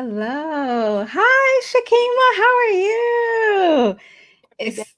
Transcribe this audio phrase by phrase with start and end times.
[0.00, 1.04] Hello.
[1.10, 2.28] Hi, Shakema.
[2.36, 3.96] How are you?
[4.60, 4.94] It's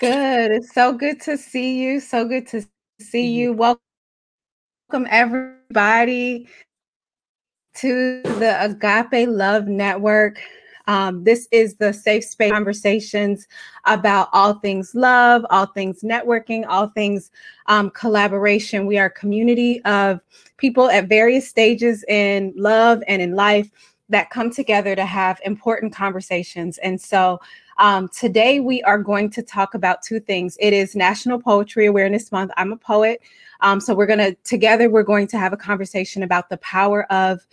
[0.00, 0.50] good.
[0.50, 2.00] It's so good to see you.
[2.00, 2.66] So good to
[3.00, 3.52] see you.
[3.52, 3.80] Welcome,
[5.08, 6.48] everybody,
[7.76, 10.40] to the Agape Love Network.
[10.88, 13.46] Um, this is the safe space conversations
[13.84, 17.30] about all things love, all things networking, all things
[17.66, 18.86] um, collaboration.
[18.86, 20.20] We are a community of
[20.56, 23.70] people at various stages in love and in life
[24.10, 26.78] that come together to have important conversations.
[26.78, 27.40] And so
[27.78, 30.58] um, today we are going to talk about two things.
[30.60, 32.50] It is National Poetry Awareness Month.
[32.56, 33.22] I'm a poet.
[33.62, 37.10] Um, so we're going to, together, we're going to have a conversation about the power
[37.12, 37.46] of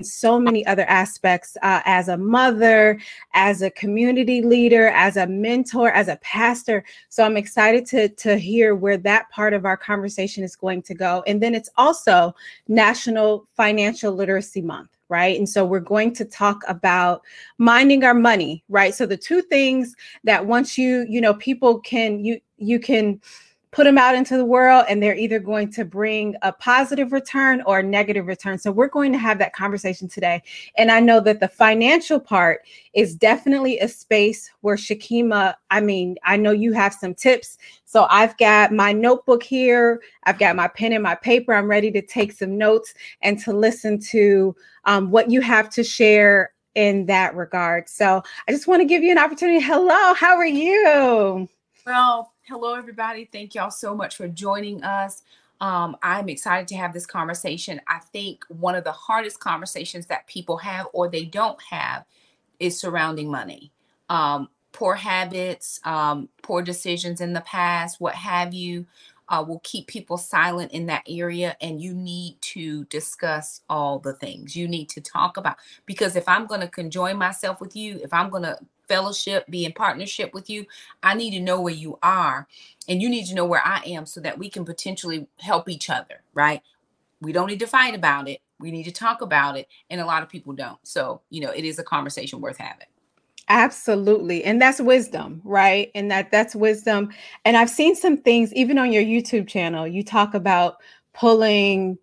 [0.00, 3.00] so many other aspects uh, as a mother,
[3.34, 6.84] as a community leader, as a mentor, as a pastor.
[7.08, 10.94] So I'm excited to, to hear where that part of our conversation is going to
[10.94, 11.24] go.
[11.26, 12.32] And then it's also
[12.68, 17.22] National Financial Literacy Month right and so we're going to talk about
[17.56, 22.22] minding our money right so the two things that once you you know people can
[22.22, 23.18] you you can
[23.70, 27.62] put them out into the world and they're either going to bring a positive return
[27.66, 28.58] or a negative return.
[28.58, 30.42] So we're going to have that conversation today.
[30.76, 32.62] And I know that the financial part
[32.94, 37.58] is definitely a space where Shakema, I mean, I know you have some tips.
[37.84, 41.52] So I've got my notebook here, I've got my pen and my paper.
[41.54, 45.84] I'm ready to take some notes and to listen to um, what you have to
[45.84, 47.88] share in that regard.
[47.88, 49.60] So I just want to give you an opportunity.
[49.60, 51.48] Hello, how are you?
[51.84, 53.28] Well, hello, everybody.
[53.30, 55.22] Thank y'all so much for joining us.
[55.60, 57.78] Um, I'm excited to have this conversation.
[57.86, 62.06] I think one of the hardest conversations that people have or they don't have
[62.58, 63.70] is surrounding money.
[64.08, 68.86] Um, poor habits, um, poor decisions in the past, what have you
[69.28, 74.14] uh, will keep people silent in that area and you need to discuss all the
[74.14, 74.56] things.
[74.56, 75.56] You need to talk about
[75.86, 78.58] because if i'm going to conjoin myself with you if i'm going to
[78.88, 80.64] fellowship be in partnership with you
[81.02, 82.46] i need to know where you are
[82.88, 85.90] and you need to know where i am so that we can potentially help each
[85.90, 86.62] other right?
[87.20, 88.40] We don't need to fight about it.
[88.60, 90.78] We need to talk about it and a lot of people don't.
[90.84, 92.87] So you know it is a conversation worth having
[93.48, 94.44] Absolutely.
[94.44, 95.90] And that's wisdom, right?
[95.94, 97.10] And that that's wisdom.
[97.44, 99.86] And I've seen some things even on your YouTube channel.
[99.86, 100.76] You talk about
[101.14, 101.98] pulling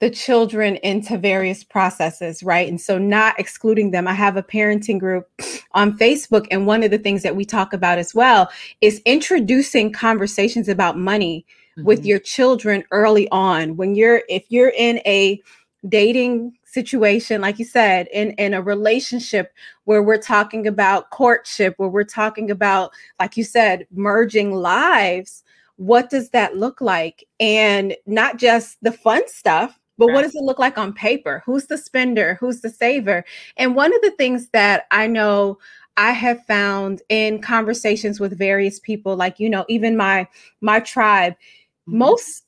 [0.00, 2.68] the children into various processes, right?
[2.68, 4.06] And so not excluding them.
[4.06, 5.26] I have a parenting group
[5.72, 8.50] on Facebook and one of the things that we talk about as well
[8.82, 11.46] is introducing conversations about money
[11.78, 11.86] mm-hmm.
[11.86, 13.76] with your children early on.
[13.76, 15.40] When you're if you're in a
[15.88, 19.52] dating situation like you said in in a relationship
[19.84, 22.90] where we're talking about courtship where we're talking about
[23.20, 25.44] like you said merging lives
[25.76, 30.14] what does that look like and not just the fun stuff but right.
[30.14, 33.24] what does it look like on paper who's the spender who's the saver
[33.56, 35.56] and one of the things that i know
[35.96, 40.28] I have found in conversations with various people, like, you know, even my
[40.60, 41.98] my tribe, mm-hmm.
[41.98, 42.45] most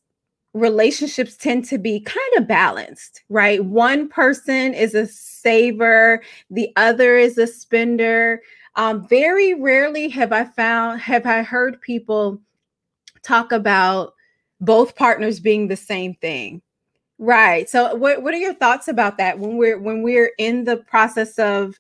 [0.58, 3.64] relationships tend to be kind of balanced, right?
[3.64, 8.42] One person is a saver, the other is a spender.
[8.76, 12.40] Um, very rarely have I found, have I heard people
[13.22, 14.14] talk about
[14.60, 16.62] both partners being the same thing.
[17.18, 17.68] Right.
[17.68, 21.38] So what, what are your thoughts about that when we're when we're in the process
[21.38, 21.78] of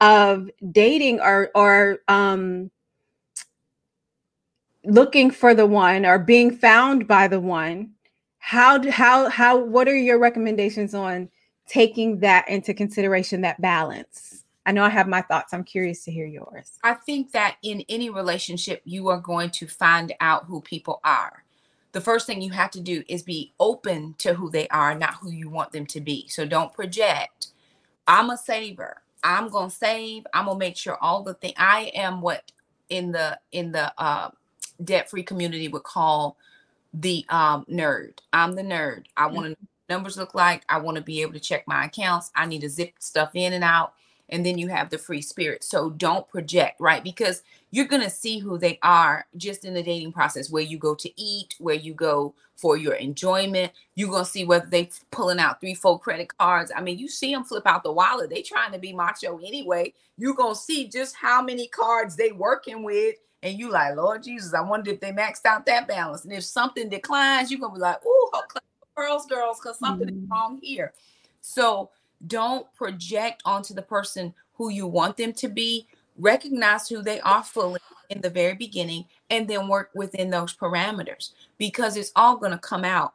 [0.00, 2.70] of dating or or um
[4.84, 7.90] looking for the one or being found by the one
[8.44, 11.28] how do, how how what are your recommendations on
[11.68, 14.44] taking that into consideration that balance?
[14.66, 15.54] I know i have my thoughts.
[15.54, 16.72] I'm curious to hear yours.
[16.82, 21.44] I think that in any relationship you are going to find out who people are.
[21.92, 25.14] The first thing you have to do is be open to who they are not
[25.14, 26.26] who you want them to be.
[26.26, 27.52] So don't project
[28.08, 29.02] i'm a saver.
[29.22, 30.26] I'm gonna save.
[30.34, 32.50] I'm gonna make sure all the thing i am what
[32.88, 34.30] in the in the uh,
[34.82, 36.36] debt free community would call
[36.94, 38.18] the um, nerd.
[38.32, 39.06] I'm the nerd.
[39.16, 39.56] I want to
[39.88, 40.64] numbers look like.
[40.68, 42.30] I want to be able to check my accounts.
[42.34, 43.94] I need to zip stuff in and out.
[44.28, 45.62] and then you have the free spirit.
[45.62, 47.04] So don't project, right?
[47.04, 50.78] Because you're going to see who they are just in the dating process where you
[50.78, 53.72] go to eat, where you go for your enjoyment.
[53.94, 56.72] You're going to see whether they pulling out three, four credit cards.
[56.74, 58.30] I mean, you see them flip out the wallet.
[58.30, 59.92] They trying to be macho anyway.
[60.16, 63.16] You're going to see just how many cards they working with.
[63.42, 66.24] And you like, Lord Jesus, I wonder if they maxed out that balance.
[66.24, 68.42] And if something declines, you're going to be like, oh,
[68.96, 70.24] girls, girls, because something mm-hmm.
[70.24, 70.92] is wrong here.
[71.40, 71.90] So
[72.26, 75.88] don't project onto the person who you want them to be.
[76.18, 77.80] Recognize who they are fully
[78.10, 82.58] in the very beginning and then work within those parameters because it's all going to
[82.58, 83.14] come out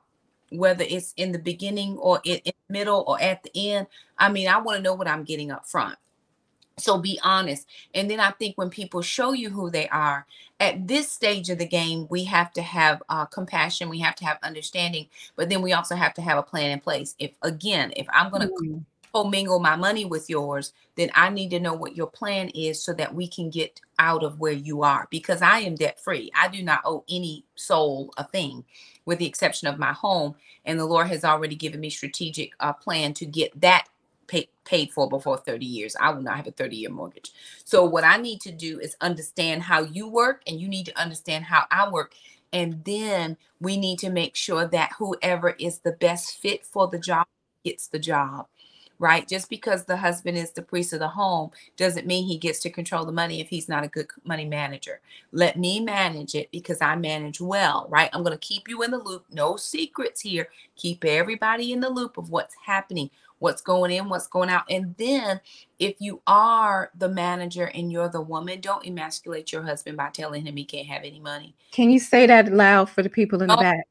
[0.49, 3.85] whether it's in the beginning or in, in the middle or at the end
[4.17, 5.97] i mean i want to know what i'm getting up front
[6.77, 10.25] so be honest and then i think when people show you who they are
[10.59, 14.25] at this stage of the game we have to have uh, compassion we have to
[14.25, 17.91] have understanding but then we also have to have a plan in place if again
[17.95, 18.77] if i'm going to mm-hmm
[19.13, 22.93] commingle my money with yours, then I need to know what your plan is so
[22.93, 26.31] that we can get out of where you are because I am debt free.
[26.35, 28.63] I do not owe any soul a thing
[29.05, 30.35] with the exception of my home.
[30.65, 33.87] And the Lord has already given me strategic uh, plan to get that
[34.27, 35.95] paid for before 30 years.
[35.99, 37.31] I will not have a 30 year mortgage.
[37.63, 40.99] So what I need to do is understand how you work and you need to
[40.99, 42.13] understand how I work.
[42.53, 46.99] And then we need to make sure that whoever is the best fit for the
[46.99, 47.27] job
[47.63, 48.47] gets the job
[48.99, 49.27] right?
[49.27, 52.69] Just because the husband is the priest of the home doesn't mean he gets to
[52.69, 55.01] control the money if he's not a good money manager.
[55.31, 58.09] Let me manage it because I manage well, right?
[58.13, 59.25] I'm going to keep you in the loop.
[59.31, 60.49] No secrets here.
[60.75, 63.09] Keep everybody in the loop of what's happening,
[63.39, 64.63] what's going in, what's going out.
[64.69, 65.39] And then
[65.79, 70.45] if you are the manager and you're the woman, don't emasculate your husband by telling
[70.45, 71.55] him he can't have any money.
[71.71, 73.87] Can you say that loud for the people in the oh, back?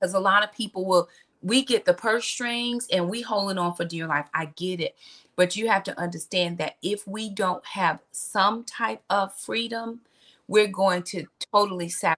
[0.00, 1.08] Because a lot of people will
[1.42, 4.26] we get the purse strings and we holding on for dear life.
[4.34, 4.96] I get it.
[5.36, 10.00] But you have to understand that if we don't have some type of freedom,
[10.48, 12.16] we're going to totally sabotage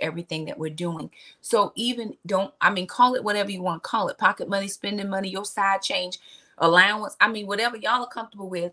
[0.00, 1.10] everything that we're doing.
[1.40, 4.68] So even don't, I mean, call it whatever you want to call it pocket money,
[4.68, 6.18] spending money, your side change,
[6.58, 7.16] allowance.
[7.20, 8.72] I mean, whatever y'all are comfortable with,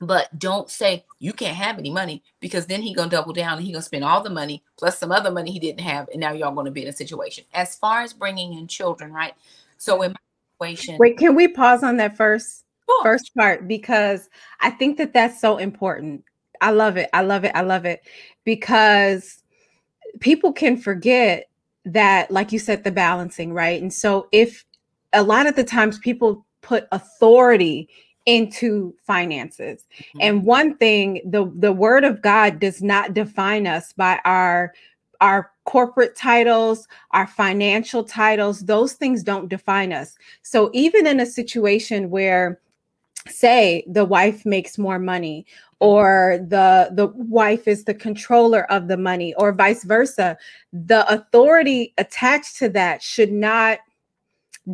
[0.00, 3.64] but don't say you can't have any money because then he gonna double down and
[3.64, 6.32] he gonna spend all the money plus some other money he didn't have and now
[6.32, 7.44] y'all gonna be in a situation.
[7.54, 9.34] As far as bringing in children right?
[9.78, 10.18] So in my
[10.66, 13.02] situation wait can we pause on that first sure.
[13.04, 13.68] first part?
[13.68, 14.28] Because
[14.60, 16.24] i think that that's so important.
[16.60, 17.10] I love it.
[17.12, 17.52] I love it.
[17.54, 18.02] I love it.
[18.44, 19.41] Because
[20.20, 21.48] people can forget
[21.84, 24.64] that like you said the balancing right and so if
[25.12, 27.88] a lot of the times people put authority
[28.26, 29.84] into finances.
[29.98, 30.18] Mm-hmm.
[30.20, 34.72] And one thing, the the word of God does not define us by our
[35.20, 40.16] our corporate titles, our financial titles, those things don't define us.
[40.42, 42.60] So even in a situation where
[43.28, 45.46] say the wife makes more money
[45.82, 50.38] or the the wife is the controller of the money or vice versa,
[50.72, 53.80] the authority attached to that should not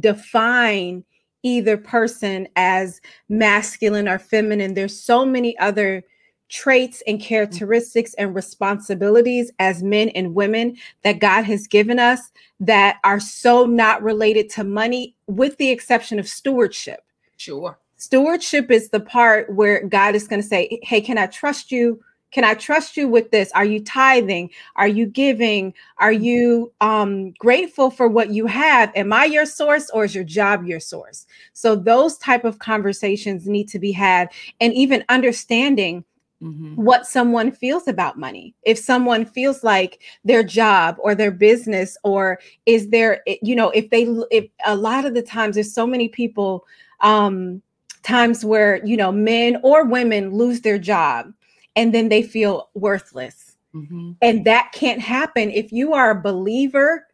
[0.00, 1.02] define
[1.42, 3.00] either person as
[3.30, 4.74] masculine or feminine.
[4.74, 6.04] There's so many other
[6.50, 12.98] traits and characteristics and responsibilities as men and women that God has given us that
[13.02, 17.00] are so not related to money, with the exception of stewardship.
[17.38, 17.78] Sure.
[17.98, 22.02] Stewardship is the part where God is going to say, Hey, can I trust you
[22.30, 23.50] can I trust you with this?
[23.52, 24.50] Are you tithing?
[24.76, 25.72] Are you giving?
[25.98, 26.24] Are mm-hmm.
[26.24, 28.92] you um, grateful for what you have?
[28.94, 31.26] Am I your source or is your job your source?
[31.54, 34.30] So those type of conversations need to be had,
[34.60, 36.04] and even understanding
[36.40, 36.76] Mm-hmm.
[36.76, 38.54] what someone feels about money.
[38.62, 43.90] If someone feels like their job or their business, or is there, you know, if
[43.90, 46.64] they, if a lot of the times there's so many people,
[47.00, 47.60] um,
[48.08, 51.32] times where, you know, men or women lose their job
[51.76, 53.56] and then they feel worthless.
[53.74, 54.12] Mm-hmm.
[54.22, 57.06] And that can't happen if you are a believer,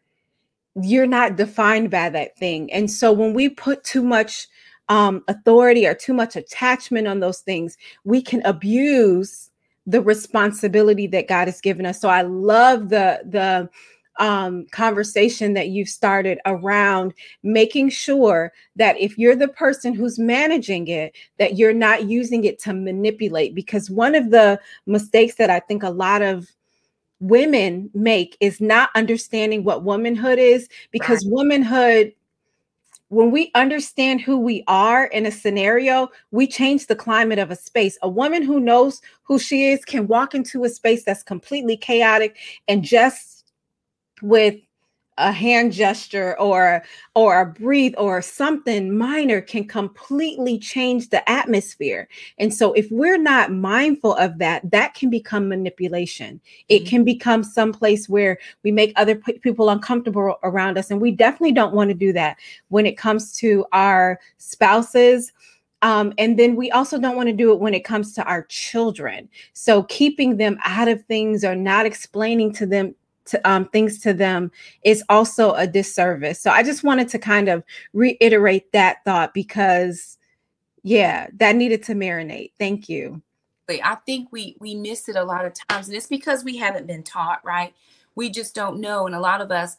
[0.81, 2.71] you're not defined by that thing.
[2.71, 4.47] And so when we put too much
[4.87, 9.51] um, authority or too much attachment on those things, we can abuse
[9.85, 11.99] the responsibility that God has given us.
[11.99, 13.69] So I love the the
[14.17, 20.87] um, conversation that you've started around making sure that if you're the person who's managing
[20.87, 23.55] it, that you're not using it to manipulate.
[23.55, 26.47] Because one of the mistakes that I think a lot of
[27.19, 31.33] women make is not understanding what womanhood is, because right.
[31.33, 32.13] womanhood
[33.09, 37.55] when we understand who we are in a scenario, we change the climate of a
[37.55, 37.97] space.
[38.01, 42.35] A woman who knows who she is can walk into a space that's completely chaotic
[42.67, 43.34] and just
[44.21, 44.55] with
[45.17, 52.07] a hand gesture or or a breathe or something minor can completely change the atmosphere
[52.37, 56.89] and so if we're not mindful of that that can become manipulation it mm-hmm.
[56.89, 61.11] can become some place where we make other p- people uncomfortable around us and we
[61.11, 65.31] definitely don't want to do that when it comes to our spouses
[65.81, 68.43] um, and then we also don't want to do it when it comes to our
[68.43, 69.29] children.
[69.53, 72.95] So keeping them out of things or not explaining to them
[73.25, 74.51] to, um, things to them
[74.83, 76.39] is also a disservice.
[76.39, 77.63] So I just wanted to kind of
[77.93, 80.17] reiterate that thought because,
[80.83, 82.51] yeah, that needed to marinate.
[82.59, 83.21] Thank you.
[83.69, 86.85] I think we we miss it a lot of times, and it's because we haven't
[86.85, 87.73] been taught right.
[88.13, 89.77] We just don't know, and a lot of us,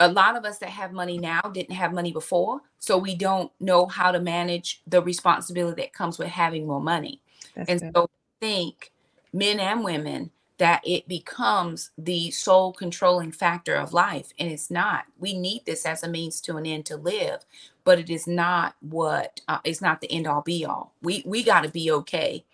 [0.00, 3.52] a lot of us that have money now didn't have money before, so we don't
[3.60, 7.20] know how to manage the responsibility that comes with having more money.
[7.54, 7.92] That's and good.
[7.94, 8.92] so, I think
[9.34, 15.04] men and women that it becomes the sole controlling factor of life and it's not.
[15.18, 17.44] We need this as a means to an end to live
[17.84, 21.42] but it is not what uh, it's not the end all be all we we
[21.42, 22.44] got to be okay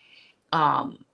[0.52, 1.04] um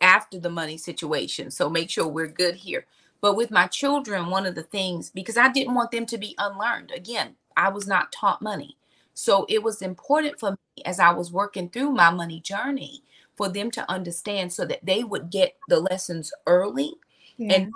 [0.00, 2.86] after the money situation so make sure we're good here.
[3.20, 6.34] But with my children one of the things because i didn't want them to be
[6.38, 8.76] unlearned again i was not taught money.
[9.14, 13.02] So it was important for me as i was working through my money journey
[13.36, 16.92] for them to understand so that they would get the lessons early
[17.36, 17.54] yeah.
[17.54, 17.72] and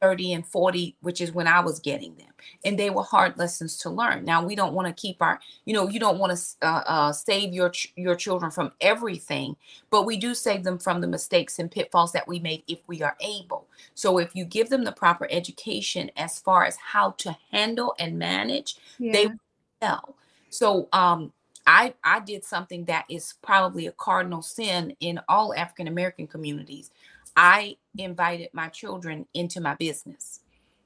[0.00, 2.28] 30 and 40 which is when i was getting them
[2.64, 5.74] and they were hard lessons to learn now we don't want to keep our you
[5.74, 9.54] know you don't want to uh, uh, save your ch- your children from everything
[9.90, 13.02] but we do save them from the mistakes and pitfalls that we made if we
[13.02, 17.36] are able so if you give them the proper education as far as how to
[17.52, 19.12] handle and manage yeah.
[19.12, 20.16] they will
[20.48, 21.32] so um
[21.66, 26.90] I, I did something that is probably a cardinal sin in all African American communities.
[27.36, 30.40] I invited my children into my business.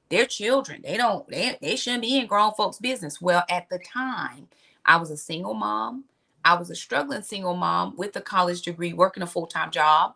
[0.09, 0.81] They're children.
[0.83, 3.21] They don't they, they shouldn't be in grown folks' business.
[3.21, 4.47] Well, at the time,
[4.85, 6.05] I was a single mom.
[6.43, 10.13] I was a struggling single mom with a college degree, working a full-time job,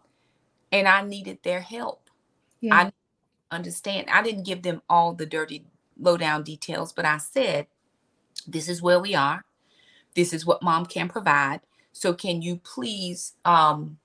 [0.71, 2.07] and I needed their help.
[2.61, 2.75] Yeah.
[2.75, 2.91] I
[3.49, 4.07] understand.
[4.11, 5.65] I didn't give them all the dirty
[5.99, 7.65] lowdown details, but I said,
[8.45, 9.43] this is where we are
[10.15, 11.61] this is what mom can provide.
[11.91, 13.97] So can you please um,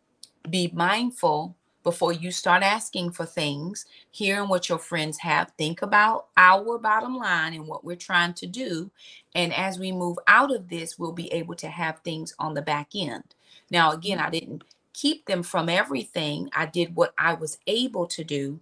[0.48, 6.26] be mindful before you start asking for things, hearing what your friends have, think about
[6.36, 8.90] our bottom line and what we're trying to do.
[9.34, 12.62] And as we move out of this, we'll be able to have things on the
[12.62, 13.34] back end.
[13.70, 16.48] Now, again, I didn't keep them from everything.
[16.54, 18.60] I did what I was able to do,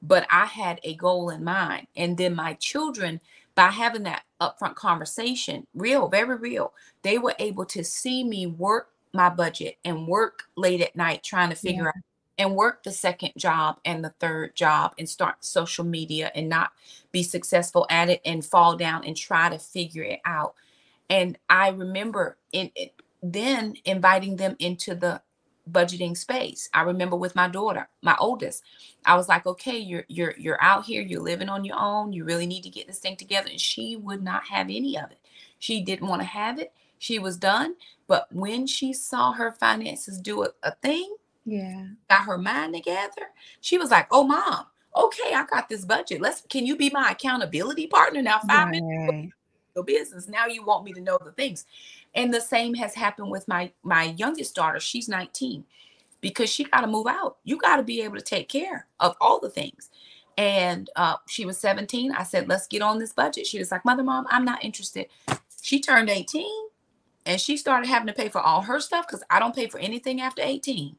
[0.00, 1.88] but I had a goal in mind.
[1.94, 3.20] And then my children
[3.54, 8.88] by having that upfront conversation, real, very real, they were able to see me work
[9.12, 11.88] my budget and work late at night trying to figure yeah.
[11.88, 11.94] out
[12.38, 16.72] and work the second job and the third job and start social media and not
[17.12, 20.54] be successful at it and fall down and try to figure it out.
[21.10, 22.70] And I remember in,
[23.22, 25.20] then inviting them into the
[25.70, 26.68] budgeting space.
[26.74, 28.62] I remember with my daughter, my oldest,
[29.04, 32.12] I was like, "Okay, you're you're you're out here, you're living on your own.
[32.12, 35.10] You really need to get this thing together." And she would not have any of
[35.10, 35.18] it.
[35.58, 36.72] She didn't want to have it.
[36.98, 37.74] She was done,
[38.06, 41.14] but when she saw her finances do a, a thing,
[41.44, 44.66] yeah, got her mind together, she was like, "Oh, mom,
[44.96, 46.20] okay, I got this budget.
[46.20, 48.40] Let's can you be my accountability partner now?
[48.40, 48.82] Five right.
[48.82, 49.34] minutes
[49.74, 50.28] your business.
[50.28, 51.66] Now you want me to know the things.
[52.14, 54.80] And the same has happened with my my youngest daughter.
[54.80, 55.64] She's 19
[56.20, 57.38] because she got to move out.
[57.44, 59.90] You got to be able to take care of all the things.
[60.38, 62.12] And uh, she was 17.
[62.12, 63.46] I said, let's get on this budget.
[63.46, 65.06] She was like, Mother, Mom, I'm not interested.
[65.62, 66.46] She turned 18
[67.26, 69.78] and she started having to pay for all her stuff because I don't pay for
[69.78, 70.96] anything after 18.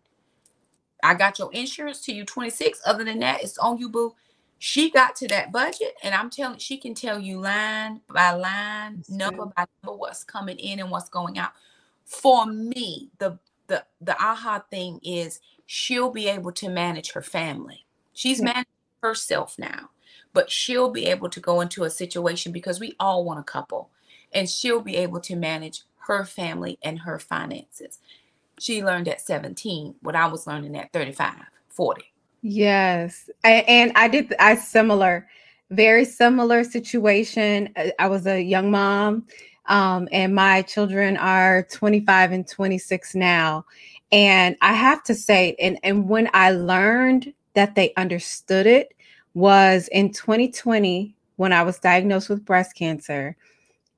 [1.03, 2.81] I got your insurance to you 26.
[2.85, 4.15] Other than that, it's on you, boo
[4.65, 8.95] she got to that budget and i'm telling she can tell you line by line
[8.95, 9.51] That's number true.
[9.57, 11.51] by number what's coming in and what's going out
[12.05, 17.85] for me the the the aha thing is she'll be able to manage her family
[18.13, 18.45] she's yeah.
[18.45, 19.89] managing herself now
[20.31, 23.89] but she'll be able to go into a situation because we all want a couple
[24.31, 27.99] and she'll be able to manage her family and her finances
[28.59, 31.33] she learned at 17 what i was learning at 35
[31.67, 32.12] 40
[32.43, 33.29] Yes.
[33.45, 35.27] And I did I similar,
[35.71, 37.69] very similar situation.
[37.77, 39.25] Uh, I was a young mom,
[39.67, 43.65] um, and my children are 25 and 26 now.
[44.11, 48.93] And I have to say, and, and when I learned that they understood it
[49.35, 53.37] was in 2020 when I was diagnosed with breast cancer.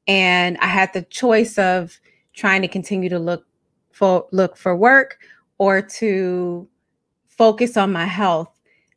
[0.08, 2.00] And I had the choice of
[2.34, 3.46] trying to continue to look
[3.92, 5.20] for look for work
[5.58, 6.68] or to
[7.38, 8.50] focus on my health.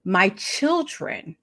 [0.04, 1.37] My children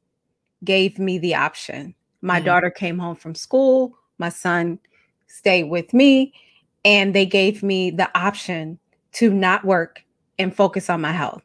[0.63, 1.93] gave me the option.
[2.21, 2.45] My mm-hmm.
[2.45, 4.79] daughter came home from school, my son
[5.27, 6.33] stayed with me,
[6.83, 8.79] and they gave me the option
[9.13, 10.03] to not work
[10.39, 11.43] and focus on my health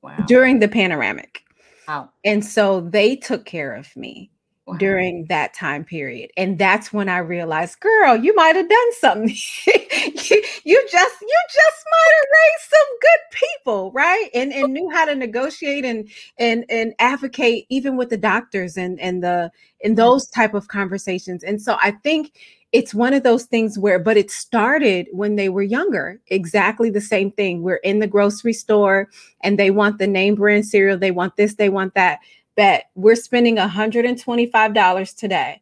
[0.00, 0.16] wow.
[0.26, 1.42] during the panoramic.
[1.86, 2.10] Wow.
[2.24, 4.30] And so they took care of me
[4.72, 4.78] wow.
[4.78, 6.30] during that time period.
[6.36, 9.28] And that's when I realized, girl, you might have done something.
[9.66, 14.28] you, you just you just might have raised some good people, right?
[14.34, 18.98] And and knew how to negotiate and and and advocate even with the doctors and
[19.00, 19.50] and the
[19.80, 19.96] in mm.
[19.96, 21.44] those type of conversations.
[21.44, 22.32] And so I think
[22.72, 26.18] it's one of those things where, but it started when they were younger.
[26.28, 27.62] Exactly the same thing.
[27.62, 29.10] We're in the grocery store
[29.42, 30.96] and they want the name brand cereal.
[30.96, 32.20] They want this, they want that.
[32.56, 35.60] Bet we're spending $125 today.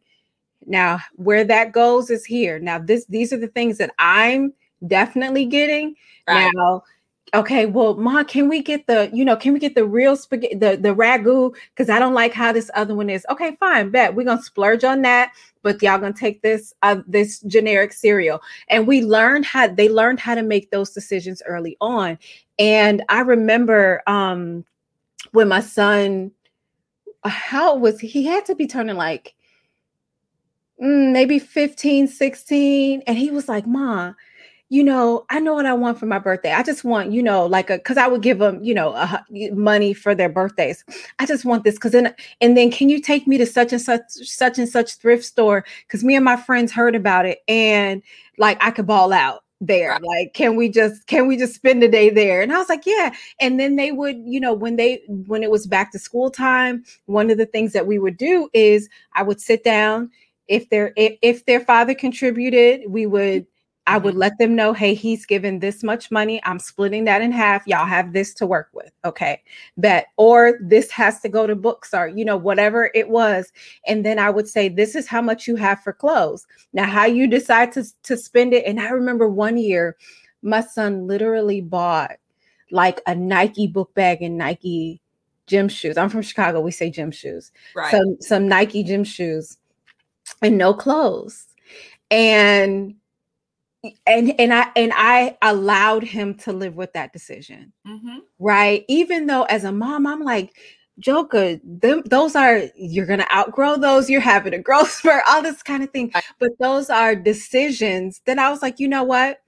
[0.67, 2.59] Now, where that goes is here.
[2.59, 4.53] Now, this these are the things that I'm
[4.87, 5.95] definitely getting.
[6.29, 6.53] Right.
[6.55, 6.83] Now,
[7.35, 10.55] okay, well, Ma, can we get the, you know, can we get the real spaghetti,
[10.55, 11.55] the, the ragu?
[11.71, 13.25] Because I don't like how this other one is.
[13.31, 14.15] Okay, fine, bet.
[14.15, 15.33] We're gonna splurge on that,
[15.63, 18.41] but y'all gonna take this uh this generic cereal.
[18.69, 22.19] And we learned how they learned how to make those decisions early on.
[22.59, 24.65] And I remember um
[25.33, 26.33] when my son,
[27.25, 29.35] how was he had to be turning like
[30.81, 34.13] mm, maybe 15, 16, and he was like, Ma,
[34.71, 36.53] you know, I know what I want for my birthday.
[36.53, 39.25] I just want, you know, like a, cause I would give them, you know, a,
[39.53, 40.85] money for their birthdays.
[41.19, 41.77] I just want this.
[41.77, 44.95] Cause then, and then can you take me to such and such, such and such
[44.95, 45.65] thrift store?
[45.89, 48.01] Cause me and my friends heard about it and
[48.39, 49.91] like I could ball out there.
[49.91, 50.03] Right.
[50.03, 52.43] Like, can we just, can we just spend the day there?
[52.43, 53.15] And I was like, yeah.
[53.41, 56.85] And then they would, you know, when they, when it was back to school time,
[57.07, 60.11] one of the things that we would do is I would sit down
[60.49, 63.47] if their if, if their father contributed, we would
[63.87, 64.21] I would mm-hmm.
[64.21, 66.41] let them know, hey, he's given this much money.
[66.45, 67.67] I'm splitting that in half.
[67.67, 68.93] Y'all have this to work with.
[69.05, 69.43] Okay.
[69.79, 70.07] Bet.
[70.17, 73.53] Or this has to go to books or, you know, whatever it was.
[73.87, 76.47] And then I would say, this is how much you have for clothes.
[76.73, 78.65] Now, how you decide to, to spend it.
[78.65, 79.97] And I remember one year,
[80.43, 82.13] my son literally bought
[82.71, 85.01] like a Nike book bag and Nike
[85.47, 85.97] gym shoes.
[85.97, 86.61] I'm from Chicago.
[86.61, 87.51] We say gym shoes.
[87.75, 87.91] Right.
[87.91, 89.59] Some, some Nike gym shoes
[90.43, 91.47] and no clothes.
[92.11, 92.95] And
[94.07, 98.19] and and I and I allowed him to live with that decision, mm-hmm.
[98.39, 98.85] right?
[98.89, 100.55] Even though as a mom, I'm like,
[100.99, 104.11] Joker, them, those are you're gonna outgrow those.
[104.11, 106.13] You're having a growth spurt, all this kind of thing.
[106.39, 109.39] But those are decisions that I was like, you know what?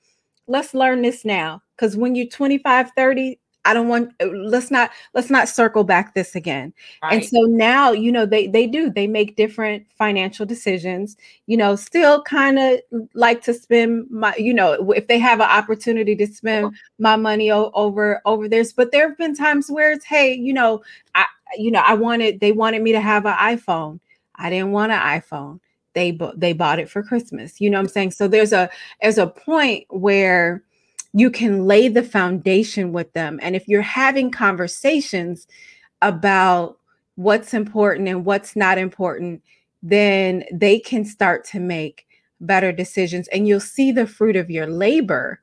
[0.47, 1.63] Let's learn this now.
[1.77, 6.15] Because when you're 25, 30, I don't want uh, let's not let's not circle back
[6.15, 6.73] this again.
[7.03, 7.15] Right.
[7.15, 11.77] And so now, you know, they they do they make different financial decisions, you know,
[11.77, 12.81] still kind of
[13.15, 17.51] like to spend my, you know, if they have an opportunity to spend my money
[17.51, 20.83] o- over over theirs, but there have been times where it's hey, you know,
[21.15, 21.25] I
[21.57, 24.01] you know, I wanted they wanted me to have an iPhone.
[24.37, 25.61] I didn't want an iPhone.
[25.95, 27.61] They they bought it for Christmas.
[27.61, 28.11] You know what I'm saying?
[28.13, 28.71] So there's a
[29.01, 30.65] there's a point where
[31.13, 33.39] you can lay the foundation with them.
[33.43, 35.47] And if you're having conversations
[36.01, 36.79] about
[37.17, 39.43] what's important and what's not important,
[39.83, 42.07] then they can start to make
[42.41, 45.41] better decisions and you'll see the fruit of your labor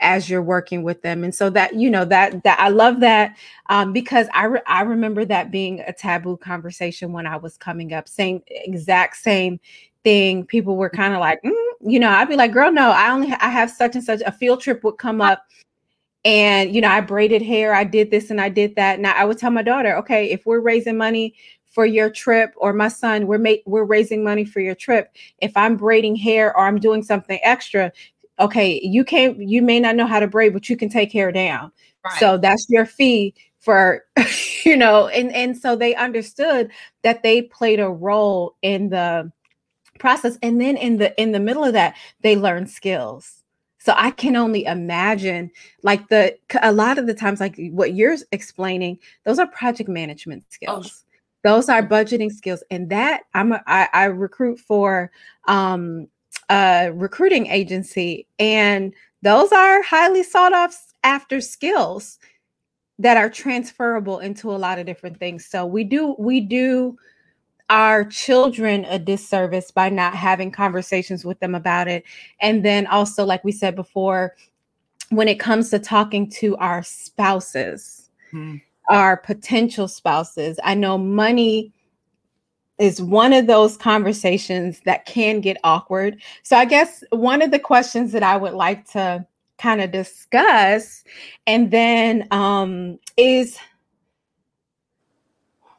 [0.00, 3.36] as you're working with them and so that you know that that i love that
[3.68, 7.92] um, because i re- i remember that being a taboo conversation when i was coming
[7.92, 9.60] up same exact same
[10.04, 11.52] thing people were kind of like mm,
[11.84, 14.32] you know, I'd be like, girl, no, I only I have such and such a
[14.32, 15.44] field trip would come up
[16.24, 19.00] and you know, I braided hair, I did this and I did that.
[19.00, 21.34] Now I would tell my daughter, okay, if we're raising money
[21.64, 25.10] for your trip or my son, we're make we're raising money for your trip.
[25.38, 27.90] If I'm braiding hair or I'm doing something extra,
[28.38, 31.32] okay, you can't you may not know how to braid, but you can take hair
[31.32, 31.72] down.
[32.04, 32.18] Right.
[32.18, 34.04] So that's your fee for
[34.64, 36.70] you know, and and so they understood
[37.02, 39.32] that they played a role in the
[40.02, 43.38] process and then in the in the middle of that they learn skills.
[43.78, 45.50] So i can only imagine
[45.82, 50.44] like the a lot of the times like what you're explaining those are project management
[50.44, 51.04] oh, skills.
[51.04, 51.18] oh.
[51.42, 55.10] those are budgeting skills and that i'm a, I, I recruit for
[55.48, 56.06] um
[56.48, 62.18] a recruiting agency and those are highly sought after skills
[62.98, 65.46] that are transferable into a lot of different things.
[65.46, 66.96] So we do we do
[67.72, 72.04] our children a disservice by not having conversations with them about it.
[72.38, 74.36] And then also, like we said before,
[75.08, 78.56] when it comes to talking to our spouses, hmm.
[78.90, 81.72] our potential spouses, I know money
[82.76, 86.20] is one of those conversations that can get awkward.
[86.42, 91.04] So, I guess one of the questions that I would like to kind of discuss
[91.46, 93.56] and then um, is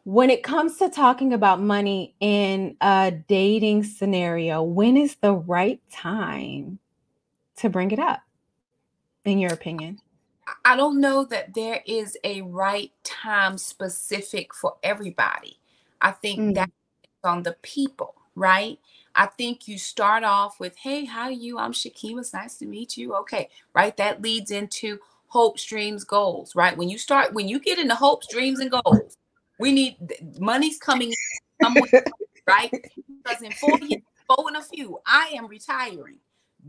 [0.03, 5.79] when it comes to talking about money in a dating scenario, when is the right
[5.91, 6.79] time
[7.57, 8.21] to bring it up,
[9.23, 9.99] in your opinion?
[10.65, 15.57] I don't know that there is a right time specific for everybody.
[16.01, 16.55] I think mm.
[16.55, 16.71] that's
[17.23, 18.77] on the people, right?
[19.15, 21.59] I think you start off with, hey, how are you?
[21.59, 22.19] I'm Shakema.
[22.19, 23.15] It's nice to meet you.
[23.15, 23.95] Okay, right?
[23.95, 26.75] That leads into hopes, dreams, goals, right?
[26.75, 29.17] When you start, when you get into hopes, dreams, and goals,
[29.63, 29.95] we need
[30.41, 32.04] money's coming in somewhere,
[32.47, 32.69] right?
[33.23, 36.17] Because in four years, four and a few, I am retiring.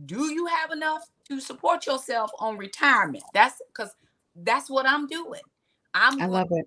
[0.07, 3.25] Do you have enough to support yourself on retirement?
[3.35, 3.91] That's because
[4.37, 5.41] that's what I'm doing.
[5.93, 6.67] I'm I love it.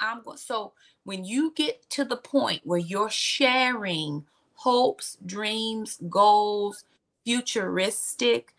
[0.00, 0.72] I'm going so
[1.04, 6.84] when you get to the point where you're sharing hopes, dreams, goals,
[7.24, 8.54] futuristic,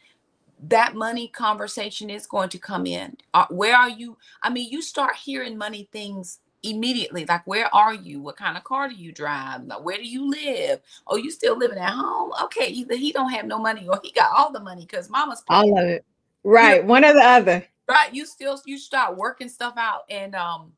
[0.68, 3.16] that money conversation is going to come in.
[3.36, 4.18] Uh, where are you?
[4.42, 8.22] I mean, you start hearing money things immediately like where are you?
[8.22, 9.64] What kind of car do you drive?
[9.66, 10.82] Like, where do you live?
[11.08, 12.32] Oh you still living at home?
[12.44, 15.44] Okay either he don't have no money or he got all the money because mama's
[15.48, 16.06] all of it.
[16.44, 17.66] right you know, one or the other.
[17.88, 20.74] Right you still you start working stuff out and um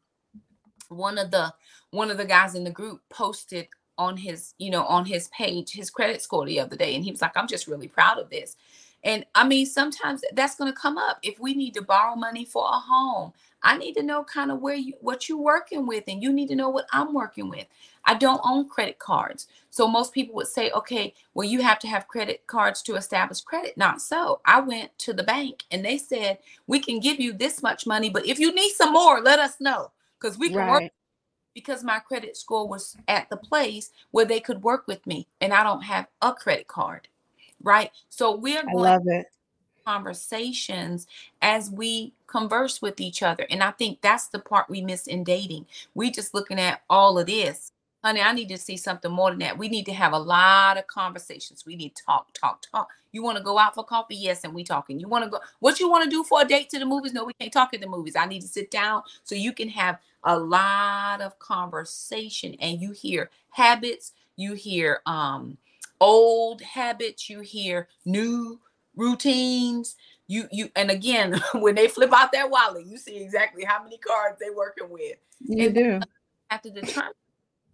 [0.90, 1.54] one of the
[1.92, 3.68] one of the guys in the group posted
[3.98, 7.12] on his you know on his page his credit score the other day and he
[7.12, 8.56] was like i'm just really proud of this.
[9.04, 11.18] And I mean, sometimes that's going to come up.
[11.24, 13.34] If we need to borrow money for a home,
[13.64, 16.48] I need to know kind of where you what you're working with, and you need
[16.50, 17.68] to know what I'm working with.
[18.06, 19.48] I don't own credit cards.
[19.70, 23.42] So most people would say, okay, well, you have to have credit cards to establish
[23.42, 23.78] credit.
[23.78, 24.42] Not so.
[24.46, 28.10] I went to the bank and they said, we can give you this much money,
[28.10, 29.92] but if you need some more, let us know.
[30.20, 30.70] Because we can right.
[30.70, 30.92] work
[31.54, 35.54] because my credit score was at the place where they could work with me and
[35.54, 37.08] I don't have a credit card
[37.64, 37.92] right?
[38.10, 39.28] So we're going I love it.
[39.86, 41.08] Conversations
[41.42, 43.46] as we converse with each other.
[43.50, 45.66] And I think that's the part we miss in dating.
[45.94, 47.72] We just looking at all of this.
[48.04, 49.58] Honey, I need to see something more than that.
[49.60, 51.66] We need to have a lot of conversations.
[51.68, 52.90] We need to talk, talk, talk.
[53.12, 54.16] You want to go out for coffee?
[54.16, 55.00] Yes, and we talking.
[55.00, 55.40] You want to go?
[55.60, 57.14] What you want to do for a date to the movies?
[57.14, 58.16] No, we can't talk at the movies.
[58.16, 62.92] I need to sit down so you can have a lot of conversation and you
[62.92, 64.14] hear habits.
[64.36, 65.58] You hear um
[66.00, 68.60] old habits, you hear new
[68.96, 69.96] routines.
[70.28, 73.98] You you and again, when they flip out that wallet, you see exactly how many
[73.98, 75.18] cards they're working with.
[75.40, 76.00] You and do
[76.50, 77.14] have to determine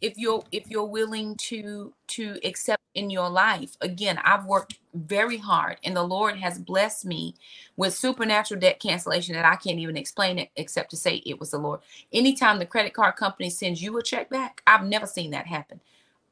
[0.01, 5.38] if you're if you're willing to to accept in your life again i've worked very
[5.38, 7.34] hard and the lord has blessed me
[7.75, 11.49] with supernatural debt cancellation that i can't even explain it except to say it was
[11.49, 11.80] the lord
[12.13, 15.80] anytime the credit card company sends you a check back i've never seen that happen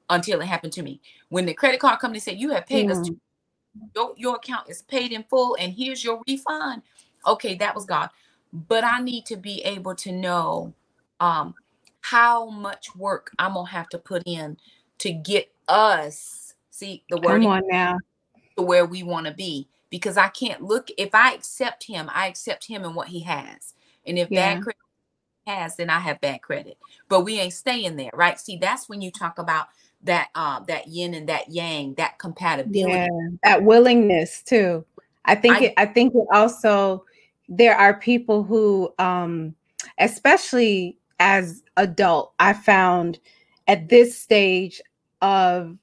[0.10, 1.02] until it happened to me.
[1.30, 2.91] When the credit card company said, You have paid mm.
[2.91, 3.10] us,
[3.95, 6.81] your, your account is paid in full, and here's your refund.
[7.25, 8.09] Okay, that was God.
[8.53, 10.73] But I need to be able to know
[11.19, 11.55] um,
[12.01, 14.57] how much work I'm going to have to put in
[14.99, 17.97] to get us, see the word Come on now.
[18.57, 19.67] to where we want to be.
[19.89, 23.73] Because I can't look, if I accept him, I accept him and what he has.
[24.05, 24.55] And if yeah.
[24.55, 24.81] bad credit
[25.47, 26.77] has, then I have bad credit.
[27.07, 28.39] But we ain't staying there, right?
[28.39, 29.67] See, that's when you talk about
[30.06, 33.08] that uh, that yin and that yang, that compatibility, yeah,
[33.44, 34.86] that willingness too.
[35.26, 37.06] I think I, it, I think it also
[37.50, 39.56] there are people who, um,
[40.00, 43.20] especially as adult, I found
[43.68, 44.82] at this stage
[45.22, 45.78] of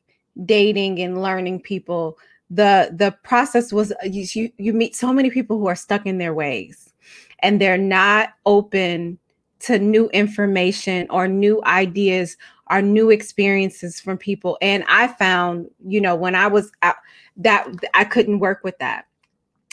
[0.45, 2.19] dating and learning people,
[2.51, 6.35] the the process was you you meet so many people who are stuck in their
[6.35, 6.93] ways,
[7.41, 9.19] and they're not open
[9.61, 12.37] to new information or new ideas
[12.69, 14.59] our new experiences from people.
[14.63, 16.97] And i found you know when i was out
[17.37, 19.07] that i couldn't work with that.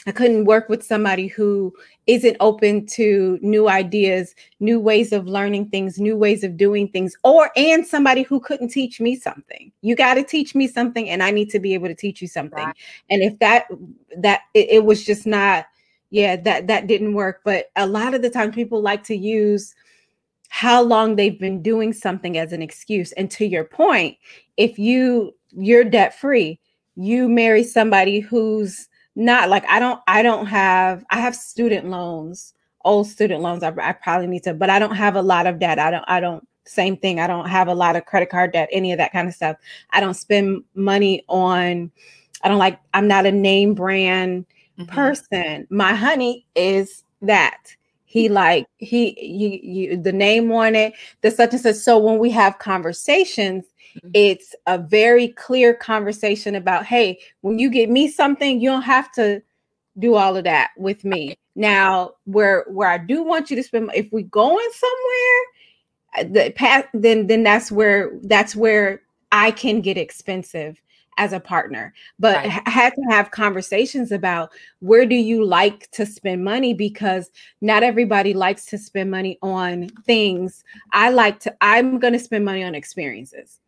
[0.06, 1.74] I couldn't work with somebody who
[2.06, 7.14] isn't open to new ideas new ways of learning things new ways of doing things
[7.22, 9.70] or and somebody who couldn't teach me something.
[9.82, 12.28] You got to teach me something and i need to be able to teach you
[12.28, 12.64] something.
[12.64, 12.76] Right.
[13.10, 13.66] and if that
[14.16, 15.66] that it, it was just not
[16.10, 17.42] yeah that that didn't work.
[17.44, 19.74] But a lot of the time people like to use
[20.50, 23.12] how long they've been doing something as an excuse.
[23.12, 24.18] And to your point,
[24.56, 26.60] if you you're debt free,
[26.96, 32.52] you marry somebody who's not like I don't I don't have I have student loans,
[32.84, 33.62] old student loans.
[33.62, 35.78] I, I probably need to, but I don't have a lot of debt.
[35.78, 37.20] I don't I don't same thing.
[37.20, 39.56] I don't have a lot of credit card debt, any of that kind of stuff.
[39.90, 41.92] I don't spend money on
[42.42, 44.92] I don't like I'm not a name brand mm-hmm.
[44.92, 45.68] person.
[45.70, 47.76] My honey is that
[48.10, 51.76] he like he you, you the name on it the such and such.
[51.76, 53.64] So when we have conversations
[53.96, 54.10] mm-hmm.
[54.14, 59.12] it's a very clear conversation about hey when you get me something you don't have
[59.12, 59.40] to
[60.00, 61.36] do all of that with me.
[61.54, 66.86] Now where where i do want you to spend if we going somewhere the path
[66.92, 70.82] then then that's where that's where I can get expensive
[71.18, 72.68] as a partner but right.
[72.68, 78.32] had to have conversations about where do you like to spend money because not everybody
[78.32, 82.74] likes to spend money on things i like to i'm going to spend money on
[82.74, 83.60] experiences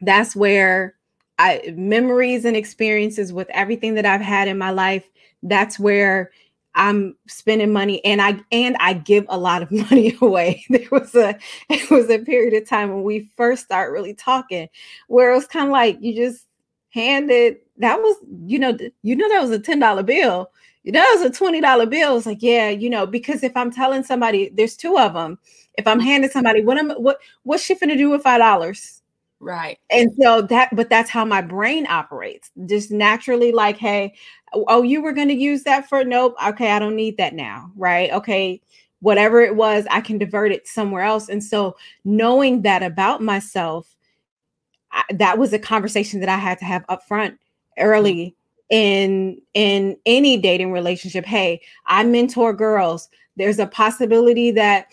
[0.00, 0.94] that's where
[1.38, 5.08] i memories and experiences with everything that i've had in my life
[5.42, 6.30] that's where
[6.74, 10.64] I'm spending money and I and I give a lot of money away.
[10.68, 14.68] There was a it was a period of time when we first start really talking
[15.08, 16.46] where it was kind of like you just
[16.94, 20.50] handed that was you know you know that was a $10 bill.
[20.84, 22.16] You know that was a $20 bill.
[22.16, 25.38] It's like, yeah, you know, because if I'm telling somebody there's two of them,
[25.74, 29.02] if I'm handing somebody what am what what's she gonna do with five dollars?
[29.40, 29.78] Right.
[29.90, 32.50] And so that, but that's how my brain operates.
[32.66, 34.14] Just naturally, like, hey,
[34.54, 36.34] oh, oh you were going to use that for nope.
[36.46, 37.70] Okay, I don't need that now.
[37.76, 38.10] Right.
[38.10, 38.62] Okay.
[39.00, 41.28] Whatever it was, I can divert it somewhere else.
[41.28, 41.76] And so
[42.06, 43.94] knowing that about myself,
[44.94, 47.38] I, that was a conversation that I had to have up front
[47.78, 48.34] early
[48.70, 51.26] in in any dating relationship.
[51.26, 53.10] Hey, I mentor girls.
[53.36, 54.86] There's a possibility that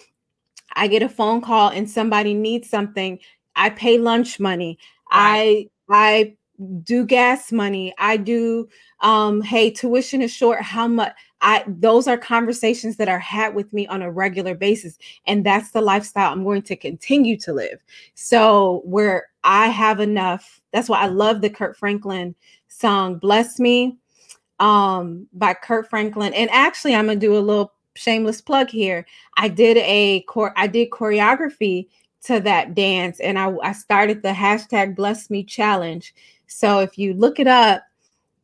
[0.73, 3.19] I get a phone call and somebody needs something
[3.55, 4.77] I pay lunch money.
[5.13, 5.69] Right.
[5.89, 6.35] I I
[6.83, 7.93] do gas money.
[7.97, 8.67] I do
[9.01, 13.73] um hey tuition is short how much I those are conversations that are had with
[13.73, 17.79] me on a regular basis and that's the lifestyle I'm going to continue to live.
[18.13, 22.35] So where I have enough that's why I love the Kirk Franklin
[22.67, 23.97] song Bless Me
[24.59, 29.05] um by Kirk Franklin and actually I'm going to do a little shameless plug here.
[29.37, 31.87] I did a core I did choreography
[32.23, 36.13] to that dance and I, I started the hashtag bless me challenge
[36.45, 37.81] so if you look it up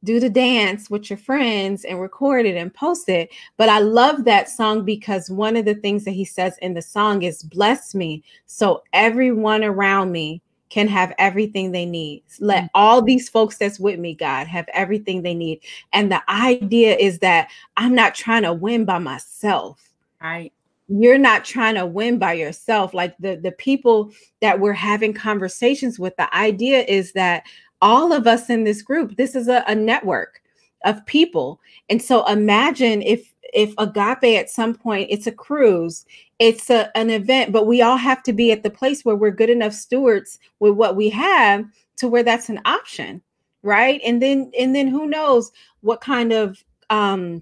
[0.03, 4.23] do the dance with your friends and record it and post it but i love
[4.23, 7.95] that song because one of the things that he says in the song is bless
[7.95, 12.23] me so everyone around me can have everything they need.
[12.39, 12.69] Let mm.
[12.73, 15.61] all these folks that's with me, God, have everything they need.
[15.93, 19.81] And the idea is that I'm not trying to win by myself.
[20.21, 20.51] Right
[20.89, 25.99] you're not trying to win by yourself like the the people that we're having conversations
[25.99, 27.43] with the idea is that
[27.81, 30.41] all of us in this group this is a, a network
[30.85, 31.59] of people
[31.89, 36.05] and so imagine if if agape at some point it's a cruise
[36.39, 39.31] it's a, an event but we all have to be at the place where we're
[39.31, 43.21] good enough stewards with what we have to where that's an option
[43.63, 47.41] right and then and then who knows what kind of um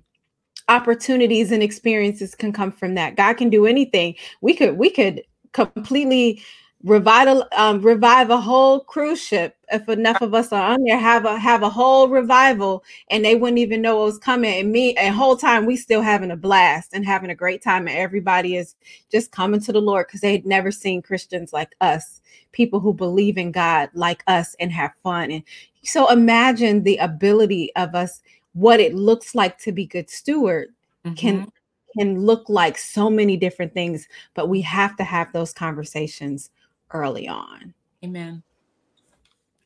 [0.68, 3.16] opportunities and experiences can come from that.
[3.16, 4.16] God can do anything.
[4.42, 6.42] We could we could completely
[6.84, 11.26] revive um, revive a whole cruise ship if enough of us are on there have
[11.26, 14.94] a have a whole revival and they wouldn't even know what was coming and me
[14.96, 18.56] and whole time we still having a blast and having a great time and everybody
[18.56, 18.76] is
[19.12, 23.38] just coming to the lord because they'd never seen christians like us people who believe
[23.38, 25.44] in god like us and have fun and
[25.84, 28.22] so imagine the ability of us
[28.54, 30.70] what it looks like to be good steward
[31.04, 31.16] mm-hmm.
[31.16, 31.52] can
[31.98, 36.52] can look like so many different things but we have to have those conversations
[36.92, 38.42] early on amen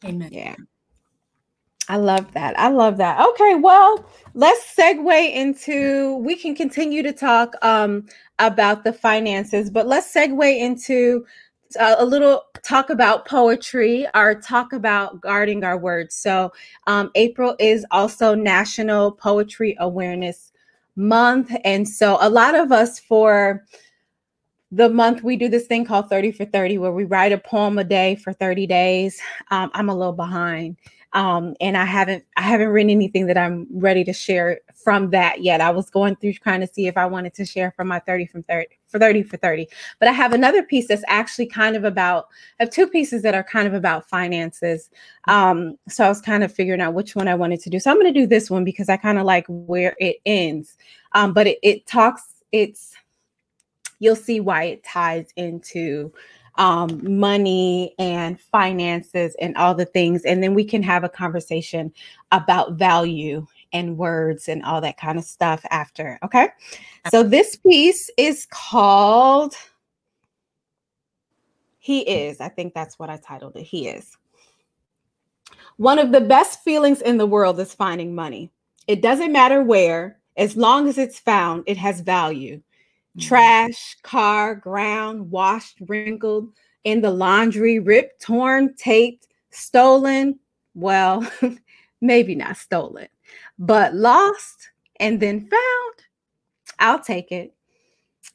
[0.05, 0.55] amen yeah
[1.91, 2.57] I love that.
[2.59, 3.19] I love that.
[3.19, 4.05] Okay, well,
[4.35, 8.05] let's segue into we can continue to talk um
[8.37, 11.25] about the finances, but let's segue into
[11.79, 16.15] uh, a little talk about poetry or talk about guarding our words.
[16.15, 16.51] So,
[16.87, 20.51] um, April is also National Poetry Awareness
[20.95, 21.51] Month.
[21.63, 23.65] And so, a lot of us for
[24.71, 27.77] the month, we do this thing called 30 for 30, where we write a poem
[27.77, 29.19] a day for 30 days.
[29.51, 30.77] Um, I'm a little behind
[31.13, 35.41] um, and I haven't I haven't written anything that I'm ready to share from that
[35.41, 35.59] yet.
[35.59, 38.27] I was going through trying to see if I wanted to share from my 30
[38.27, 39.67] from 30 for 30 for 30.
[39.99, 42.27] But I have another piece that's actually kind of about
[42.59, 44.89] I have two pieces that are kind of about finances.
[45.27, 47.79] Um, so I was kind of figuring out which one I wanted to do.
[47.79, 50.77] So I'm going to do this one because I kind of like where it ends.
[51.13, 52.93] Um, but it, it talks, it's
[53.99, 56.11] you'll see why it ties into
[56.55, 60.25] um, money and finances and all the things.
[60.25, 61.93] And then we can have a conversation
[62.31, 66.19] about value and words and all that kind of stuff after.
[66.23, 66.49] Okay.
[67.11, 69.55] So this piece is called
[71.77, 72.41] He Is.
[72.41, 73.63] I think that's what I titled it.
[73.63, 74.17] He Is.
[75.77, 78.51] One of the best feelings in the world is finding money.
[78.87, 82.61] It doesn't matter where, as long as it's found, it has value.
[83.17, 83.27] Mm-hmm.
[83.27, 90.39] trash, car, ground, washed, wrinkled, in the laundry, ripped, torn, taped, stolen.
[90.75, 91.29] Well,
[92.01, 93.07] maybe not stolen,
[93.57, 94.69] but lost
[94.99, 95.95] and then found.
[96.77, 97.53] I'll take it.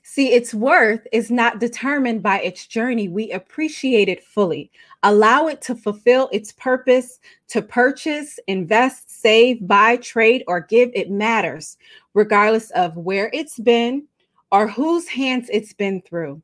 [0.02, 3.08] See, its worth is not determined by its journey.
[3.08, 4.72] We appreciate it fully,
[5.04, 10.90] allow it to fulfill its purpose to purchase, invest, save, buy, trade, or give.
[10.94, 11.76] It matters,
[12.12, 14.06] regardless of where it's been
[14.52, 16.42] or whose hands it's been through.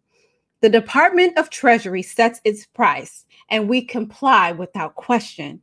[0.61, 5.63] The Department of Treasury sets its price, and we comply without question.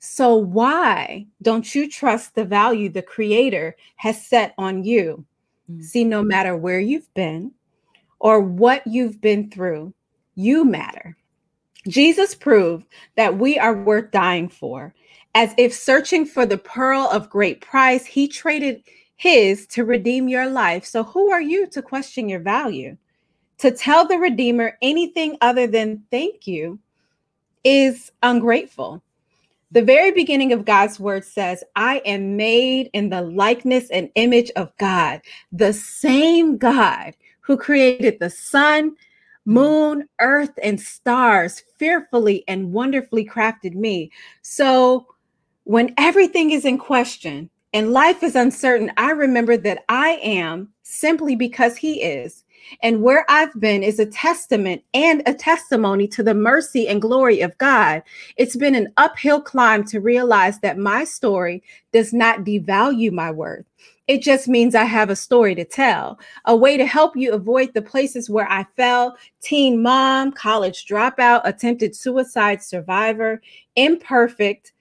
[0.00, 5.24] So, why don't you trust the value the Creator has set on you?
[5.70, 5.82] Mm.
[5.82, 7.52] See, no matter where you've been
[8.18, 9.94] or what you've been through,
[10.34, 11.16] you matter.
[11.88, 14.94] Jesus proved that we are worth dying for.
[15.34, 18.82] As if searching for the pearl of great price, he traded
[19.16, 20.84] his to redeem your life.
[20.84, 22.96] So, who are you to question your value?
[23.58, 26.78] To tell the Redeemer anything other than thank you
[27.62, 29.02] is ungrateful.
[29.70, 34.50] The very beginning of God's word says, I am made in the likeness and image
[34.54, 38.94] of God, the same God who created the sun,
[39.46, 44.12] moon, earth, and stars, fearfully and wonderfully crafted me.
[44.42, 45.06] So
[45.64, 51.34] when everything is in question and life is uncertain, I remember that I am simply
[51.34, 52.44] because He is.
[52.82, 57.40] And where I've been is a testament and a testimony to the mercy and glory
[57.40, 58.02] of God.
[58.36, 63.66] It's been an uphill climb to realize that my story does not devalue my worth.
[64.06, 67.74] It just means I have a story to tell, a way to help you avoid
[67.74, 73.42] the places where I fell teen mom, college dropout, attempted suicide survivor,
[73.76, 74.73] imperfect,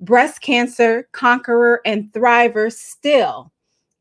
[0.00, 3.52] breast cancer conqueror, and thriver, still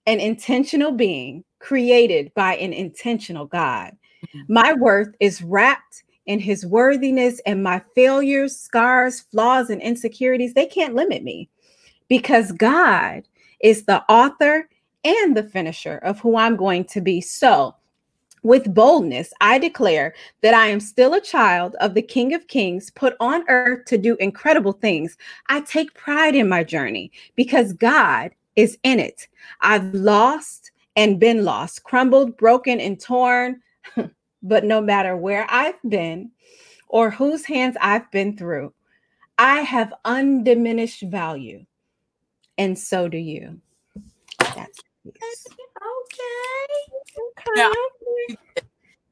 [0.06, 3.96] an intentional being created by an intentional God.
[4.28, 4.54] Mm-hmm.
[4.54, 10.66] My worth is wrapped in his worthiness, and my failures, scars, flaws, and insecurities, they
[10.66, 11.50] can't limit me
[12.08, 13.24] because God
[13.60, 14.68] is the author
[15.04, 17.22] and the finisher of who I'm going to be.
[17.22, 17.76] So,
[18.46, 22.92] with boldness, I declare that I am still a child of the King of Kings,
[22.92, 25.18] put on earth to do incredible things.
[25.50, 29.28] I take pride in my journey because God is in it.
[29.62, 33.62] I've lost and been lost, crumbled, broken, and torn.
[34.44, 36.30] but no matter where I've been
[36.88, 38.74] or whose hands I've been through,
[39.40, 41.66] I have undiminished value.
[42.60, 43.60] And so do you.
[44.38, 44.80] That's
[45.18, 46.95] okay.
[47.56, 47.72] Now,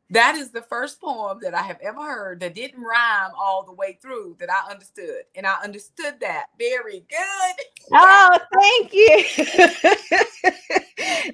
[0.10, 3.74] that is the first poem that I have ever heard that didn't rhyme all the
[3.74, 5.24] way through that I understood.
[5.36, 7.66] And I understood that very good.
[7.92, 9.24] Oh, thank you.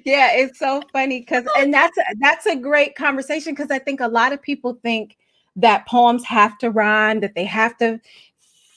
[0.04, 3.78] yeah, it's so funny because oh, and that's a, that's a great conversation because I
[3.78, 5.18] think a lot of people think
[5.56, 8.00] that poems have to rhyme, that they have to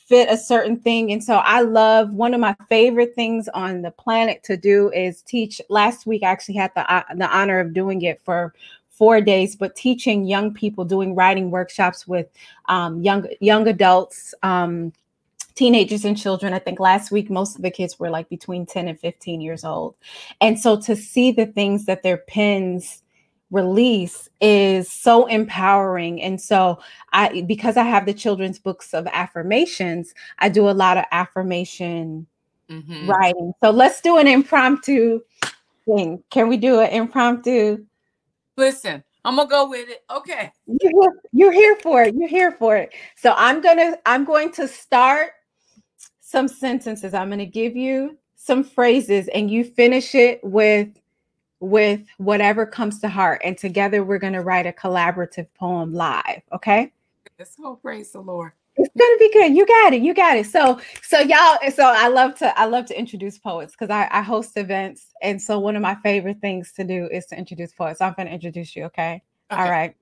[0.07, 1.11] fit a certain thing.
[1.11, 5.21] And so I love one of my favorite things on the planet to do is
[5.21, 5.61] teach.
[5.69, 8.53] Last week I actually had the uh, the honor of doing it for
[8.89, 12.27] four days, but teaching young people, doing writing workshops with
[12.67, 14.93] um, young young adults, um,
[15.55, 16.53] teenagers and children.
[16.53, 19.63] I think last week most of the kids were like between 10 and 15 years
[19.63, 19.95] old.
[20.41, 23.02] And so to see the things that their pens
[23.53, 26.79] release is so empowering and so
[27.11, 32.25] i because i have the children's books of affirmations i do a lot of affirmation
[32.69, 33.09] mm-hmm.
[33.09, 35.19] writing so let's do an impromptu
[35.85, 37.77] thing can we do an impromptu
[38.57, 40.03] Listen, I'm gonna go with it.
[40.11, 40.51] Okay.
[40.67, 42.15] You're, you're here for it.
[42.15, 42.93] You're here for it.
[43.15, 45.31] So I'm gonna I'm going to start
[46.19, 47.13] some sentences.
[47.13, 50.89] I'm gonna give you some phrases and you finish it with
[51.63, 53.41] with whatever comes to heart.
[53.43, 56.41] And together we're gonna write a collaborative poem live.
[56.51, 56.91] Okay.
[57.43, 58.51] So praise the Lord.
[58.75, 59.55] It's gonna be good.
[59.55, 60.01] You got it.
[60.01, 60.45] You got it.
[60.45, 61.57] So, so y'all.
[61.71, 62.57] So I love to.
[62.59, 65.95] I love to introduce poets because I, I host events, and so one of my
[65.95, 67.99] favorite things to do is to introduce poets.
[67.99, 68.85] So I'm gonna introduce you.
[68.85, 69.21] Okay.
[69.51, 69.61] okay.
[69.61, 69.95] All right.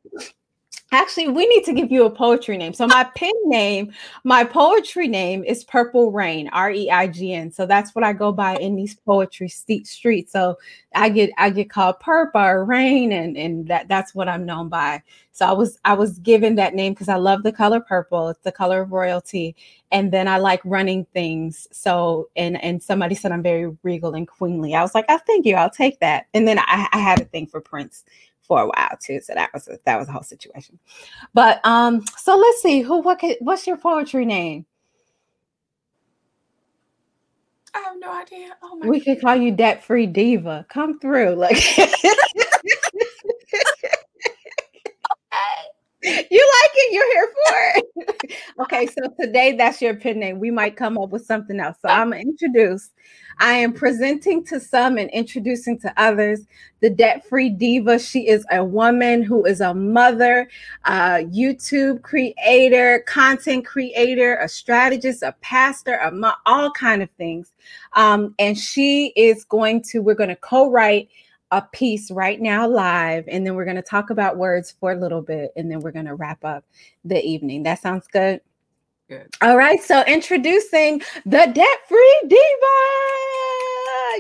[0.93, 2.73] Actually, we need to give you a poetry name.
[2.73, 3.93] So my pen name,
[4.25, 7.49] my poetry name is Purple Rain, R E I G N.
[7.49, 10.34] So that's what I go by in these poetry st- streets.
[10.34, 10.57] So
[10.93, 14.67] I get I get called Purple or Rain, and and that that's what I'm known
[14.67, 15.01] by.
[15.31, 18.27] So I was I was given that name because I love the color purple.
[18.27, 19.55] It's the color of royalty,
[19.91, 21.69] and then I like running things.
[21.71, 24.76] So and and somebody said I'm very regal and queenly.
[24.76, 26.28] I was like, oh, thank you, I'll take that.
[26.34, 28.03] And then I, I had a thing for Prince
[28.41, 29.21] for a while too.
[29.21, 30.79] So that was a, that was a whole situation.
[31.33, 34.65] But um, so let's see who what could, what's your poetry name?
[37.73, 38.49] I have no idea.
[38.61, 39.05] Oh my we God.
[39.05, 40.65] could call you debt free diva.
[40.69, 41.57] Come through, like.
[46.04, 46.93] you like it?
[46.93, 47.86] You're here for it.
[48.60, 50.39] Okay, so today that's your pen name.
[50.39, 51.78] We might come up with something else.
[51.82, 52.91] So I'm gonna introduce.
[53.39, 56.45] I am presenting to some and introducing to others
[56.82, 57.97] the debt-free diva.
[57.97, 60.47] She is a woman who is a mother,
[60.86, 67.52] a YouTube creator, content creator, a strategist, a pastor, a mo- all kind of things.
[67.93, 69.99] Um, and she is going to.
[69.99, 71.10] We're going to co-write
[71.52, 74.95] a piece right now live and then we're going to talk about words for a
[74.95, 76.64] little bit and then we're going to wrap up
[77.04, 77.64] the evening.
[77.64, 78.41] That sounds good?
[79.10, 79.28] Good.
[79.41, 82.38] all right so introducing the debt-free diva.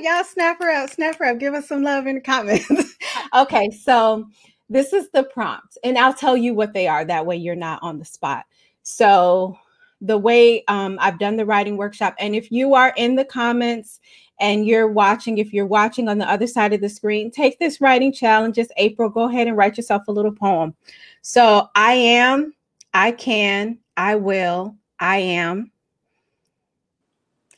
[0.01, 1.39] Y'all snap her up snap her up.
[1.39, 2.69] Give us some love in the comments.
[3.33, 4.27] Okay so
[4.69, 7.05] this is the prompt and i'll tell you what they are.
[7.05, 8.45] That way you're not on the spot.
[8.83, 9.57] So
[10.01, 14.01] the way um, i've done the writing workshop and if you are in the comments
[14.41, 17.79] and you're watching, if you're watching on the other side of the screen, take this
[17.79, 18.57] writing challenge.
[18.57, 19.07] It's April.
[19.07, 20.73] Go ahead and write yourself a little poem.
[21.21, 22.53] So I am,
[22.93, 25.71] I can, I will, I am,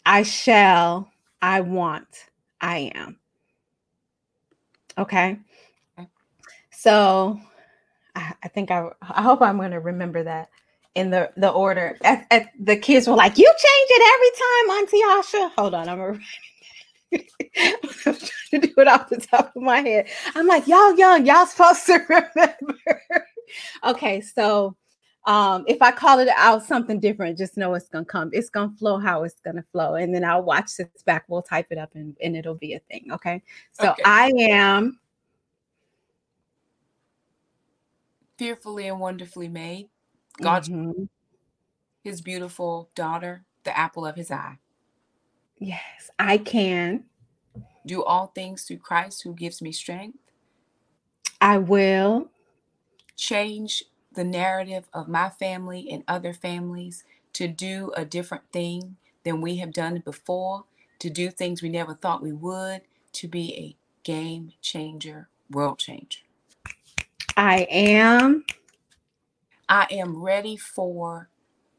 [0.06, 1.10] I shall,
[1.42, 2.26] I want,
[2.60, 3.18] I am.
[4.98, 5.40] Okay.
[6.72, 7.40] So
[8.14, 10.50] I, I think I, I hope I'm going to remember that
[10.96, 11.98] in the the order.
[12.04, 15.90] At, at, the kids were like, "You change it every time, Auntie Asha." Hold on,
[15.90, 16.22] I'm
[17.14, 18.16] I'm trying
[18.52, 20.08] to do it off the top of my head.
[20.36, 23.02] I'm like, y'all young, y'all supposed to remember.
[23.84, 24.76] okay, so
[25.26, 28.30] um, if I call it out something different, just know it's gonna come.
[28.34, 31.26] It's gonna flow how it's gonna flow, and then I'll watch this back.
[31.28, 33.08] We'll type it up, and, and it'll be a thing.
[33.12, 33.42] Okay.
[33.72, 34.04] So Okay.
[34.06, 35.00] I am.
[38.38, 39.90] Fearfully and wonderfully made.
[40.42, 41.08] God, Mhm.
[42.04, 44.58] his beautiful daughter, the apple of his eye.
[45.64, 47.06] Yes, I can.
[47.86, 50.20] Do all things through Christ who gives me strength.
[51.40, 52.28] I will.
[53.16, 59.40] Change the narrative of my family and other families to do a different thing than
[59.40, 60.66] we have done before,
[61.00, 62.82] to do things we never thought we would,
[63.14, 66.20] to be a game changer, world changer.
[67.38, 68.44] I am.
[69.70, 71.30] I am ready for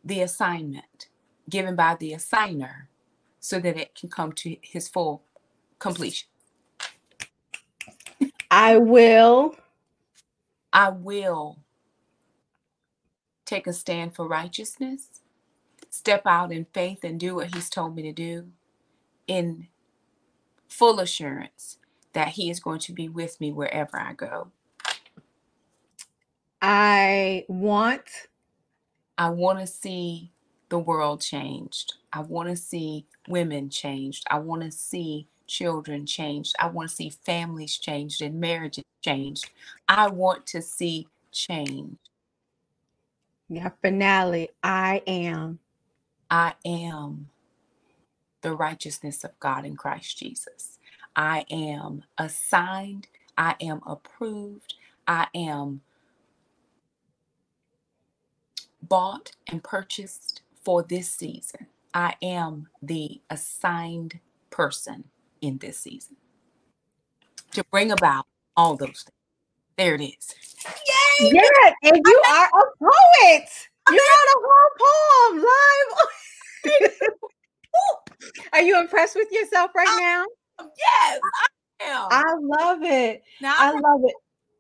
[0.03, 1.09] the assignment
[1.51, 2.87] given by the assigner
[3.45, 5.23] so that it can come to his full
[5.79, 6.29] completion.
[8.51, 9.57] I will.
[10.73, 11.59] I will
[13.47, 15.21] take a stand for righteousness,
[15.91, 18.49] step out in faith and do what he's told me to do
[19.29, 19.69] in
[20.69, 21.79] full assurance
[22.15, 24.53] that he is going to be with me wherever I go.
[26.63, 28.05] I want.
[29.19, 30.34] I want to see
[30.69, 31.95] the world changed.
[32.12, 34.25] I want to see women changed.
[34.31, 36.55] I want to see children changed.
[36.59, 39.51] I want to see families changed and marriages changed.
[39.89, 41.99] I want to see change.
[43.49, 44.51] Yeah, finale.
[44.62, 45.59] I am.
[46.31, 47.29] I am
[48.43, 50.79] the righteousness of God in Christ Jesus.
[51.17, 53.09] I am assigned.
[53.37, 54.75] I am approved.
[55.07, 55.83] I am
[58.83, 61.67] bought and purchased for this season.
[61.93, 64.19] I am the assigned
[64.51, 65.05] person
[65.41, 66.17] in this season
[67.53, 69.11] to bring about all those things.
[69.77, 70.35] There it is.
[71.21, 71.31] Yay!
[71.33, 73.49] Yeah, and you are a poet.
[73.91, 75.45] You wrote a whole poem
[76.65, 76.91] live.
[78.53, 80.25] are you impressed with yourself right now?
[80.61, 81.21] Yes,
[81.81, 82.09] I am.
[82.11, 83.23] I love it.
[83.41, 84.15] now I I love it.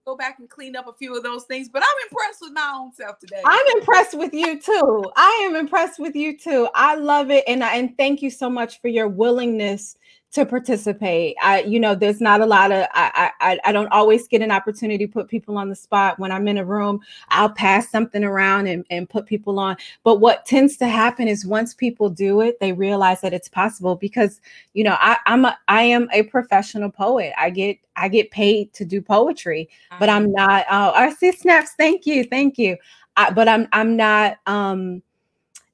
[0.04, 2.72] Go back and clean up a few of those things, but I'm impressed with my
[2.76, 3.40] own self today.
[3.44, 5.04] I'm impressed with you too.
[5.16, 6.68] I am impressed with you too.
[6.74, 9.96] I love it, and I, and thank you so much for your willingness
[10.34, 11.36] to participate.
[11.42, 14.50] I, you know, there's not a lot of I, I I don't always get an
[14.50, 16.18] opportunity to put people on the spot.
[16.18, 19.76] When I'm in a room, I'll pass something around and, and put people on.
[20.02, 23.96] But what tends to happen is once people do it, they realize that it's possible
[23.96, 24.40] because
[24.74, 27.32] you know I, I'm a I am a professional poet.
[27.38, 29.68] I get I get paid to do poetry
[29.98, 30.66] but I'm not.
[30.70, 31.72] Oh, I see snaps.
[31.76, 32.76] Thank you, thank you.
[33.16, 34.38] I, but I'm I'm not.
[34.46, 35.02] Um,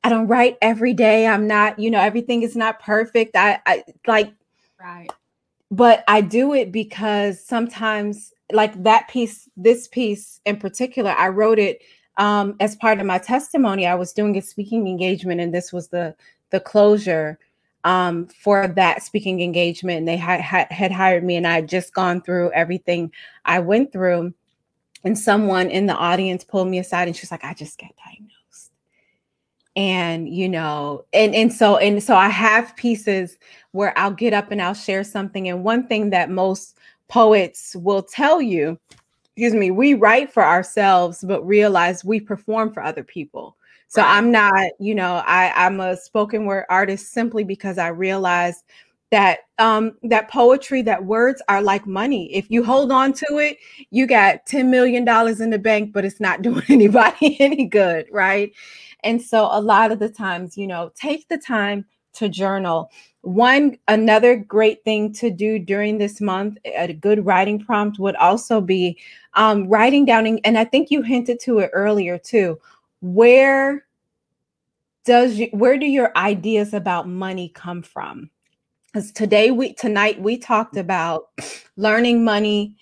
[0.03, 1.27] I don't write every day.
[1.27, 1.79] I'm not.
[1.79, 3.37] You know, everything is not perfect.
[3.37, 4.33] I, I like,
[4.81, 5.11] right.
[5.71, 11.59] but I do it because sometimes, like that piece, this piece in particular, I wrote
[11.59, 11.83] it
[12.17, 13.87] um, as part of my testimony.
[13.87, 16.15] I was doing a speaking engagement, and this was the
[16.51, 17.39] the closure
[17.85, 19.99] um, for that speaking engagement.
[19.99, 23.13] And they had, had had hired me, and I had just gone through everything
[23.45, 24.35] I went through.
[25.03, 28.40] And someone in the audience pulled me aside, and she's like, "I just got diagnosed."
[29.77, 33.39] And you know, and and so and so I have pieces
[33.73, 35.49] where I'll get up and I'll share something.
[35.49, 36.77] And one thing that most
[37.09, 38.79] poets will tell you
[39.37, 43.57] excuse me, we write for ourselves, but realize we perform for other people.
[43.89, 44.17] So right.
[44.17, 48.65] I'm not, you know, I, I'm a spoken word artist simply because I realized
[49.11, 53.59] that um that poetry that words are like money if you hold on to it
[53.91, 58.07] you got 10 million dollars in the bank but it's not doing anybody any good
[58.13, 58.53] right
[59.05, 62.91] and so a lot of the times you know take the time to journal.
[63.23, 68.61] One another great thing to do during this month a good writing prompt would also
[68.61, 68.99] be
[69.35, 72.59] um, writing down and i think you hinted to it earlier too
[73.01, 73.85] where
[75.05, 78.31] does you where do your ideas about money come from?
[78.87, 81.31] Because today we tonight we talked about
[81.77, 82.77] learning money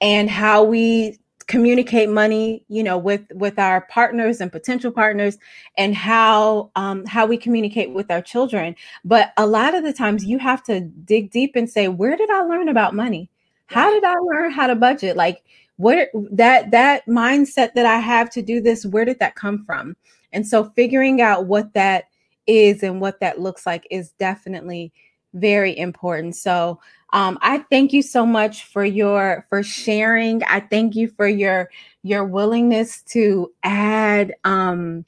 [0.00, 1.18] and how we
[1.48, 5.38] communicate money you know with with our partners and potential partners
[5.78, 8.76] and how um how we communicate with our children.
[9.04, 12.30] But a lot of the times you have to dig deep and say where did
[12.30, 13.30] i learn about money?
[13.66, 15.16] How did i learn how to budget?
[15.16, 15.42] Like
[15.76, 19.96] where that that mindset that i have to do this where did that come from?
[20.32, 22.04] And so figuring out what that
[22.46, 24.92] is and what that looks like is definitely
[25.34, 26.36] very important.
[26.36, 26.80] So
[27.12, 30.42] um, I thank you so much for your for sharing.
[30.44, 31.70] I thank you for your
[32.02, 35.04] your willingness to add um,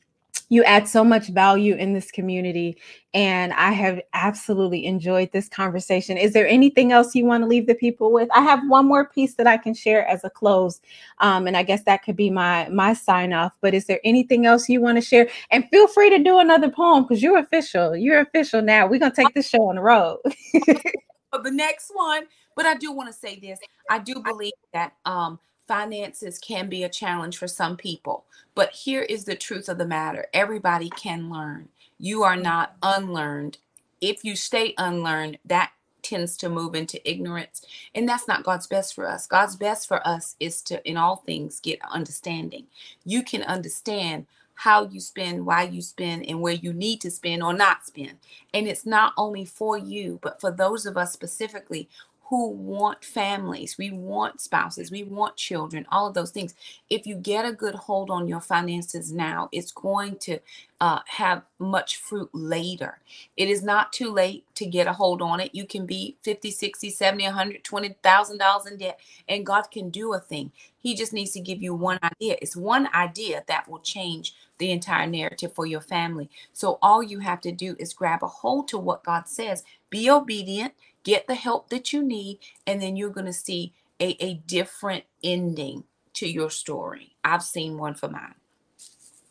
[0.50, 2.76] you add so much value in this community
[3.14, 6.18] and i have absolutely enjoyed this conversation.
[6.18, 8.28] Is there anything else you want to leave the people with?
[8.34, 10.80] I have one more piece that i can share as a close
[11.18, 14.44] um, and i guess that could be my my sign off but is there anything
[14.44, 15.28] else you want to share?
[15.50, 17.96] And feel free to do another poem because you're official.
[17.96, 18.86] You're official now.
[18.86, 20.18] We're going to take this show on the road
[21.38, 22.24] the next one
[22.56, 23.58] but i do want to say this
[23.88, 25.38] i do believe that um
[25.70, 28.24] finances can be a challenge for some people.
[28.56, 31.68] But here is the truth of the matter everybody can learn.
[31.96, 33.58] You are not unlearned.
[34.00, 35.70] If you stay unlearned, that
[36.02, 37.64] tends to move into ignorance.
[37.94, 39.28] And that's not God's best for us.
[39.28, 42.66] God's best for us is to, in all things, get understanding.
[43.04, 44.26] You can understand
[44.60, 48.12] how you spend, why you spend, and where you need to spend or not spend.
[48.52, 51.88] And it's not only for you, but for those of us specifically
[52.30, 56.54] who want families, we want spouses, we want children, all of those things.
[56.90, 60.40] If you get a good hold on your finances now, it's going to
[60.80, 63.00] uh, have much fruit later.
[63.36, 65.54] It is not too late to get a hold on it.
[65.54, 70.20] You can be 50, 60, 70, 120,000 dollars in debt and God can do a
[70.20, 70.52] thing.
[70.78, 72.36] He just needs to give you one idea.
[72.42, 76.30] It's one idea that will change the entire narrative for your family.
[76.52, 79.64] So all you have to do is grab a hold to what God says.
[79.90, 80.72] Be obedient
[81.04, 85.04] get the help that you need, and then you're going to see a, a different
[85.22, 85.84] ending
[86.14, 87.16] to your story.
[87.24, 88.34] I've seen one for mine.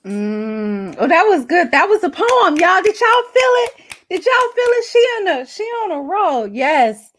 [0.06, 0.96] Mm.
[0.98, 1.72] Oh, that was good.
[1.72, 2.82] That was a poem, y'all.
[2.82, 3.74] Did y'all feel it?
[4.10, 4.86] Did y'all feel it?
[4.86, 6.48] She on a she on a roll.
[6.48, 7.12] Yes.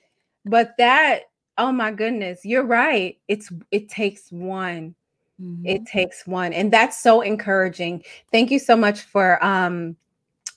[0.46, 1.24] But that,
[1.58, 3.18] oh my goodness, you're right.
[3.28, 4.94] It's it takes one.
[5.40, 5.66] Mm-hmm.
[5.66, 6.52] It takes one.
[6.54, 8.02] And that's so encouraging.
[8.32, 9.96] Thank you so much for um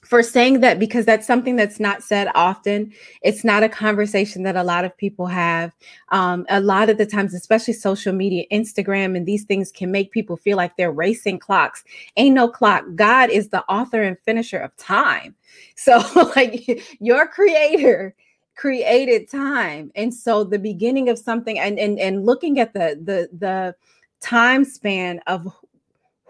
[0.04, 2.92] for saying that because that's something that's not said often.
[3.22, 5.72] It's not a conversation that a lot of people have.
[6.10, 10.12] Um, a lot of the times, especially social media, Instagram, and these things can make
[10.12, 11.84] people feel like they're racing clocks.
[12.16, 12.84] Ain't no clock.
[12.94, 15.34] God is the author and finisher of time.
[15.76, 16.02] So,
[16.36, 18.14] like, your creator
[18.56, 23.28] created time and so the beginning of something and and and looking at the the
[23.38, 23.74] the
[24.20, 25.46] time span of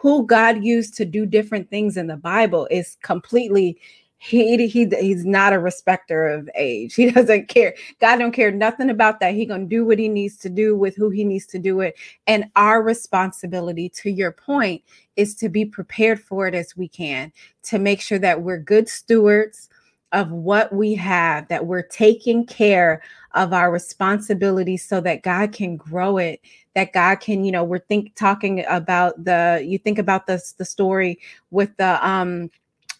[0.05, 3.80] who God used to do different things in the Bible is completely
[4.18, 6.94] he, he he's not a respecter of age.
[6.96, 7.74] He doesn't care.
[8.02, 9.32] God don't care nothing about that.
[9.32, 11.94] He gonna do what he needs to do with who he needs to do it.
[12.26, 14.82] And our responsibility, to your point,
[15.16, 17.32] is to be prepared for it as we can,
[17.62, 19.70] to make sure that we're good stewards
[20.14, 23.02] of what we have, that we're taking care
[23.32, 26.40] of our responsibilities so that God can grow it,
[26.74, 30.64] that God can, you know, we're think talking about the you think about the the
[30.64, 31.18] story
[31.50, 32.50] with the um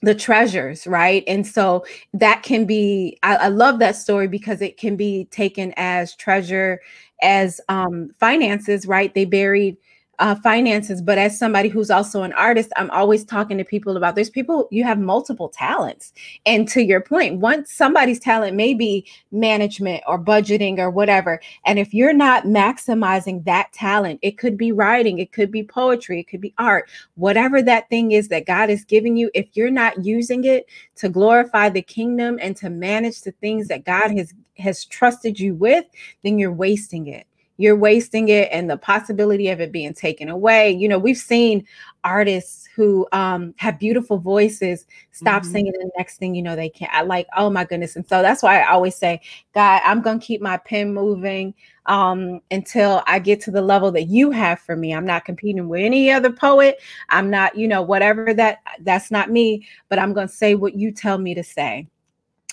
[0.03, 1.25] the treasures, right?
[1.27, 5.73] And so that can be, I, I, love that story because it can be taken
[5.79, 6.83] as treasure,
[7.23, 9.15] as um, finances, right?
[9.15, 9.79] They buried
[10.19, 14.15] uh, finances, but as somebody who's also an artist, I'm always talking to people about
[14.15, 16.13] there's people you have multiple talents.
[16.47, 21.79] And to your point, once somebody's talent may be management or budgeting or whatever, and
[21.79, 26.29] if you're not maximizing that talent, it could be writing, it could be poetry, it
[26.29, 30.05] could be art, whatever that thing is that God is giving you, if you're not
[30.05, 34.85] using it to glorify the kingdom and to manage the things that God has has
[34.85, 35.85] trusted you with,
[36.23, 37.27] then you're wasting it
[37.57, 40.71] you're wasting it and the possibility of it being taken away.
[40.71, 41.67] You know, we've seen
[42.03, 45.53] artists who um, have beautiful voices stop mm-hmm.
[45.53, 46.93] singing, the next thing you know, they can't.
[46.93, 47.95] I like, oh my goodness.
[47.95, 49.21] And so that's why I always say,
[49.55, 51.55] God, I'm going to keep my pen moving
[51.87, 54.93] um, until I get to the level that you have for me.
[54.93, 56.81] I'm not competing with any other poet.
[57.11, 60.75] I'm not, you know, whatever that, that's not me, but I'm going to say what
[60.75, 61.87] you tell me to say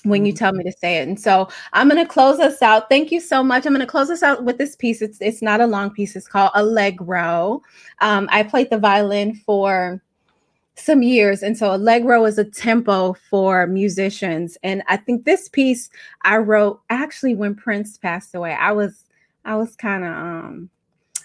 [0.03, 0.37] when you mm-hmm.
[0.37, 1.07] tell me to say it.
[1.07, 2.89] And so I'm going to close us out.
[2.89, 3.65] Thank you so much.
[3.65, 5.01] I'm going to close us out with this piece.
[5.01, 6.15] It's it's not a long piece.
[6.15, 7.61] It's called Allegro.
[7.99, 10.01] Um, I played the violin for
[10.75, 14.57] some years, and so Allegro is a tempo for musicians.
[14.63, 15.89] And I think this piece
[16.23, 18.53] I wrote actually when Prince passed away.
[18.53, 19.05] I was
[19.45, 20.69] I was kind of um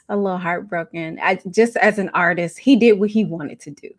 [0.09, 1.19] a little heartbroken.
[1.23, 3.91] I just as an artist, he did what he wanted to do.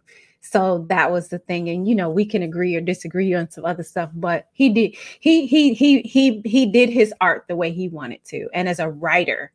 [0.50, 1.70] So that was the thing.
[1.70, 4.96] And you know, we can agree or disagree on some other stuff, but he did
[5.20, 8.48] he he he he he did his art the way he wanted to.
[8.54, 9.52] And as a writer,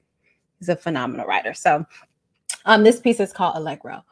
[0.58, 1.54] he's a phenomenal writer.
[1.54, 1.86] So
[2.64, 4.04] um this piece is called Allegro.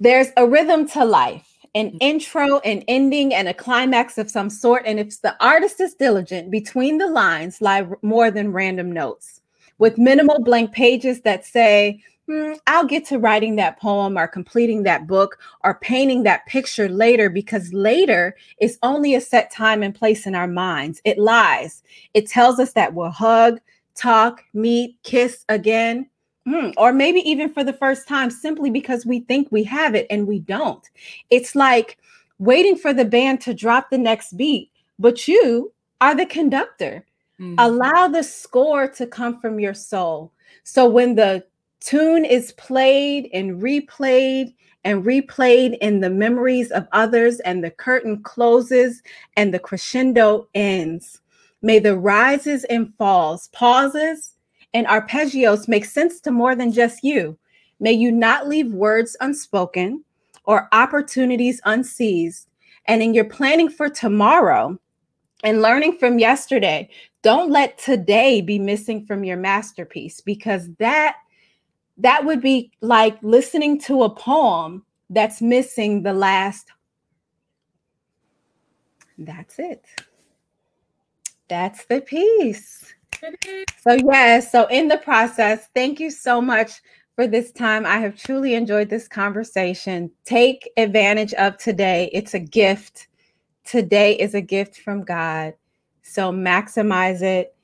[0.00, 1.98] There's a rhythm to life an mm.
[2.00, 4.82] intro, an ending, and a climax of some sort.
[4.86, 9.42] And if the artist is diligent, between the lines lie more than random notes
[9.78, 14.82] with minimal blank pages that say, hmm, I'll get to writing that poem or completing
[14.82, 19.94] that book or painting that picture later because later is only a set time and
[19.94, 21.00] place in our minds.
[21.04, 21.82] It lies.
[22.14, 23.60] It tells us that we'll hug,
[23.94, 26.08] talk, meet, kiss again.
[26.44, 30.06] Hmm, or maybe even for the first time, simply because we think we have it
[30.10, 30.88] and we don't.
[31.28, 31.98] It's like
[32.38, 37.04] waiting for the band to drop the next beat, but you are the conductor.
[37.40, 37.56] Mm-hmm.
[37.58, 40.32] Allow the score to come from your soul.
[40.62, 41.44] So when the
[41.86, 48.22] tune is played and replayed and replayed in the memories of others, and the curtain
[48.22, 49.02] closes
[49.36, 51.20] and the crescendo ends.
[51.62, 54.34] May the rises and falls, pauses,
[54.74, 57.38] and arpeggios make sense to more than just you.
[57.78, 60.04] May you not leave words unspoken
[60.44, 62.46] or opportunities unseized.
[62.86, 64.78] And in your planning for tomorrow
[65.44, 66.88] and learning from yesterday,
[67.22, 71.16] don't let today be missing from your masterpiece because that
[71.98, 76.70] that would be like listening to a poem that's missing the last.
[79.18, 79.84] That's it.
[81.48, 82.92] That's the piece.
[83.80, 86.72] So, yes, so in the process, thank you so much
[87.14, 87.86] for this time.
[87.86, 90.10] I have truly enjoyed this conversation.
[90.24, 93.08] Take advantage of today, it's a gift.
[93.64, 95.54] Today is a gift from God.
[96.02, 97.56] So, maximize it,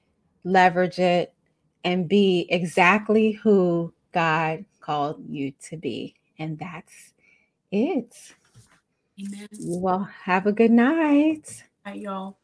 [0.44, 1.34] leverage it,
[1.84, 6.16] and be exactly who God called you to be.
[6.38, 7.12] And that's
[7.72, 8.16] it.
[9.20, 9.48] Amen.
[9.58, 11.64] Well, have a good night.
[11.84, 12.38] Bye, y'all.